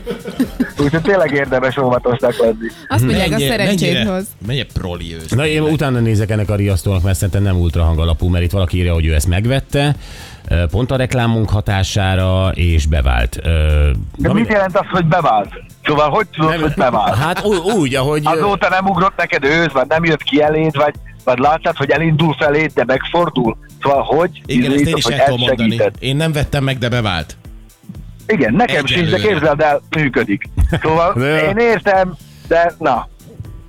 Úgyhogy 0.83 1.03
tényleg 1.03 1.33
érdemes 1.33 1.77
óvatosnak 1.77 2.37
lenni. 2.39 2.69
Azt 2.89 3.05
mondják, 3.05 3.33
a 3.33 3.39
szerencsét 3.39 4.09
hoz. 4.09 4.27
Mennyire 4.47 4.67
proli 4.73 5.15
ősz. 5.15 5.31
Na 5.31 5.47
én 5.47 5.63
utána 5.63 5.99
nézek 5.99 6.31
ennek 6.31 6.51
a 6.51 6.55
riasztónak, 6.55 7.03
mert 7.03 7.17
szerintem 7.17 7.43
nem 7.43 7.57
ultra 7.57 7.83
hangalapú, 7.83 8.29
mert 8.29 8.45
itt 8.45 8.51
valaki 8.51 8.77
írja, 8.77 8.93
hogy 8.93 9.07
ő 9.07 9.15
ezt 9.15 9.27
megvette, 9.27 9.97
pont 10.71 10.91
a 10.91 10.97
reklámunk 10.97 11.51
hatására, 11.51 12.51
és 12.55 12.87
bevált. 12.87 13.39
De 14.17 14.29
na 14.29 14.33
mit 14.33 14.49
jelent 14.49 14.79
az, 14.79 14.87
hogy 14.91 15.05
bevált? 15.07 15.49
Szóval 15.85 16.11
hogy 16.11 16.27
tudod, 16.27 16.55
hogy 16.61 16.75
bevált? 16.77 17.15
Hát 17.17 17.45
ú- 17.45 17.73
úgy, 17.73 17.95
ahogy... 17.95 18.23
Azóta 18.25 18.69
nem 18.69 18.87
ugrott 18.87 19.17
neked 19.17 19.45
őz, 19.45 19.73
vagy 19.73 19.87
nem 19.89 20.05
jött 20.05 20.23
ki 20.23 20.43
eléd, 20.43 20.77
vagy, 20.77 20.95
vagy 21.25 21.39
láttad, 21.39 21.77
hogy 21.77 21.91
elindul 21.91 22.35
feléd, 22.39 22.73
de 22.75 22.85
megfordul? 22.87 23.57
Szóval 23.83 24.03
hogy? 24.03 24.43
Igen, 24.47 24.73
ezt 24.73 24.85
én 24.85 24.97
is 24.97 25.05
hogy 25.05 25.13
el 25.13 25.25
tudom 25.25 25.41
mondani. 25.41 25.81
Én 25.99 26.17
nem 26.17 26.33
vettem 26.33 26.65
meg, 26.65 26.79
de 26.79 26.89
bevált. 26.89 27.37
Igen, 28.27 28.55
nekem 28.55 28.87
sincs, 28.87 29.09
de 29.11 29.17
Egyelőre. 29.17 29.33
képzeld 29.33 29.61
el, 29.61 29.81
működik. 29.97 30.49
Szóval 30.83 31.15
én 31.49 31.57
értem, 31.57 32.15
de 32.49 32.75
na, 32.79 33.09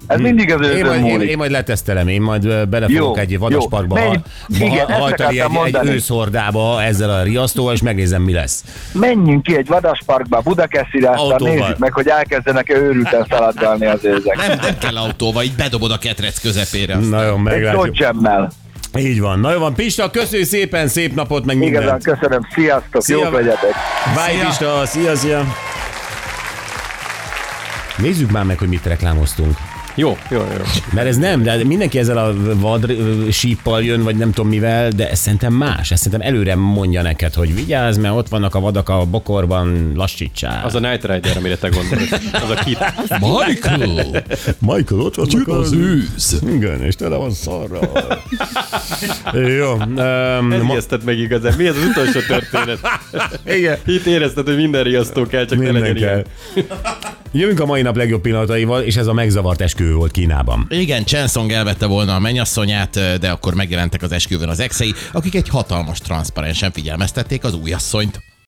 ez 0.08 0.20
mindig 0.20 0.52
az 0.54 0.68
Én 0.68 0.86
majd, 0.86 1.06
én, 1.06 1.12
múlik. 1.12 1.30
én 1.30 1.38
majd 1.38 1.52
letesztelem, 1.52 2.08
én 2.08 2.22
majd 2.22 2.68
belefogok 2.68 3.16
Jó, 3.16 3.16
egy 3.16 3.40
vadasparkba, 3.40 4.00
ha, 4.00 4.06
Menj- 4.10 4.22
igen, 4.74 4.86
ha, 4.86 4.92
ezt 4.92 5.00
hajtani 5.02 5.40
egy, 5.40 5.76
egy 5.76 5.88
őszhordába 5.88 6.84
ezzel 6.84 7.10
a 7.10 7.24
riasztóval, 7.24 7.74
és 7.74 7.82
megnézem, 7.82 8.22
mi 8.22 8.34
lesz. 8.34 8.64
Menjünk 8.92 9.44
ki 9.44 9.58
egy 9.58 9.68
vadasparkba, 9.68 10.40
Budakeszire, 10.42 11.10
aztán 11.10 11.38
nézzük 11.42 11.78
meg, 11.78 11.94
hogy 11.94 12.08
elkezdenek 12.08 12.70
őrülten 12.70 13.26
szaladgálni 13.30 13.86
az 13.86 14.06
őzek. 14.06 14.48
Nem, 14.48 14.58
nem 14.62 14.78
kell 14.78 14.98
autóval, 14.98 15.44
így 15.44 15.56
bedobod 15.56 15.92
a 15.92 15.98
ketrec 15.98 16.40
közepére. 16.40 16.94
aztán. 16.94 17.10
Nagyon 17.10 17.38
Egy 17.38 17.44
meglátjuk. 17.44 17.84
dodge 17.86 18.50
Így 18.98 19.20
van. 19.20 19.40
Na 19.40 19.52
jó 19.52 19.60
van, 19.60 19.74
Pista, 19.74 20.12
köszönjük 20.12 20.48
szépen, 20.48 20.88
szép 20.88 21.16
napot, 21.16 21.46
meg 21.46 21.56
Igazán 21.56 21.80
mindent. 21.80 22.04
köszönöm, 22.04 22.48
sziasztok, 22.54 23.02
Szia. 23.02 23.18
jók 23.18 23.34
legyetek. 23.34 23.74
Bye, 24.16 24.46
Pista, 24.46 24.82
szia, 24.86 25.16
szia. 25.16 25.44
Nézzük 27.98 28.32
már 28.32 28.44
meg, 28.44 28.58
hogy 28.58 28.68
mit 28.68 28.86
reklámoztunk. 28.86 29.58
Jó, 30.00 30.18
jó, 30.30 30.38
jó. 30.38 30.64
Mert 30.94 31.08
ez 31.08 31.18
nem, 31.18 31.44
de 31.44 31.64
mindenki 31.64 32.00
ezzel 32.00 32.18
a 32.18 32.34
vad 32.56 32.92
síppal 33.32 33.84
jön, 33.84 34.04
vagy 34.04 34.16
nem 34.16 34.32
tudom 34.32 34.50
mivel, 34.50 34.90
de 34.90 35.10
ez 35.10 35.20
szerintem 35.20 35.54
más. 35.54 35.92
Ez 35.92 36.00
szerintem 36.02 36.28
előre 36.34 36.56
mondja 36.56 37.02
neked, 37.02 37.34
hogy 37.34 37.56
vigyázz, 37.56 37.98
mert 37.98 38.14
ott 38.16 38.28
vannak 38.28 38.56
a 38.56 38.60
vadak 38.60 38.90
a 38.90 39.06
bokorban, 39.06 39.92
lassítsál. 39.96 40.66
Az 40.66 40.76
a 40.76 40.80
Knight 40.80 41.06
Rider, 41.06 41.38
amire 41.38 41.56
te 41.58 41.70
gondolsz. 41.70 42.12
Az 42.34 42.50
a 42.50 42.64
kit. 42.66 42.78
Michael! 43.20 44.24
Michael, 44.60 45.02
ott 45.02 45.16
van 45.16 45.28
Jön 45.30 45.44
az 45.56 45.72
ősz. 45.72 46.36
Igen, 46.54 46.84
és 46.84 46.96
tele 46.96 47.16
van 47.16 47.32
szarra. 47.32 47.80
Jó. 49.34 49.74
Um, 49.74 50.52
Ez 50.52 50.62
ijesztett 50.70 51.04
meg 51.04 51.18
igazán. 51.20 51.54
Mi 51.58 51.68
ez 51.68 51.76
az 51.76 51.84
utolsó 51.90 52.20
történet? 52.28 52.80
igen. 53.58 53.78
Itt 53.86 54.06
érezted, 54.06 54.46
hogy 54.46 54.56
minden 54.56 54.84
riasztó 54.84 55.26
kell, 55.26 55.46
csak 55.46 55.58
ne 55.60 55.64
Minden 55.64 55.82
legyen 55.82 55.96
kell. 56.08 56.24
ilyen. 56.56 56.68
Jövünk 57.32 57.60
a 57.60 57.66
mai 57.66 57.82
nap 57.82 57.96
legjobb 57.96 58.22
pillanataival, 58.22 58.82
és 58.82 58.96
ez 58.96 59.08
a 59.08 59.14
megzavart 59.14 59.62
eskü 59.62 59.94
volt 59.94 60.12
Kínában. 60.12 60.66
Igen, 60.70 61.04
Chen 61.04 61.28
Song 61.28 61.52
elvette 61.52 61.86
volna 61.86 62.16
a 62.16 62.20
mennyasszonyát, 62.20 63.20
de 63.20 63.30
akkor 63.30 63.54
megjelentek 63.54 64.02
az 64.02 64.12
esküvőn 64.12 64.50
az 64.50 64.60
exei, 64.60 64.94
akik 65.12 65.36
egy 65.36 65.50
hatalmas 65.50 66.00
transzparensen 66.00 66.72
figyelmeztették 66.72 67.44
az 67.44 67.54
újasszonyt. 67.54 68.20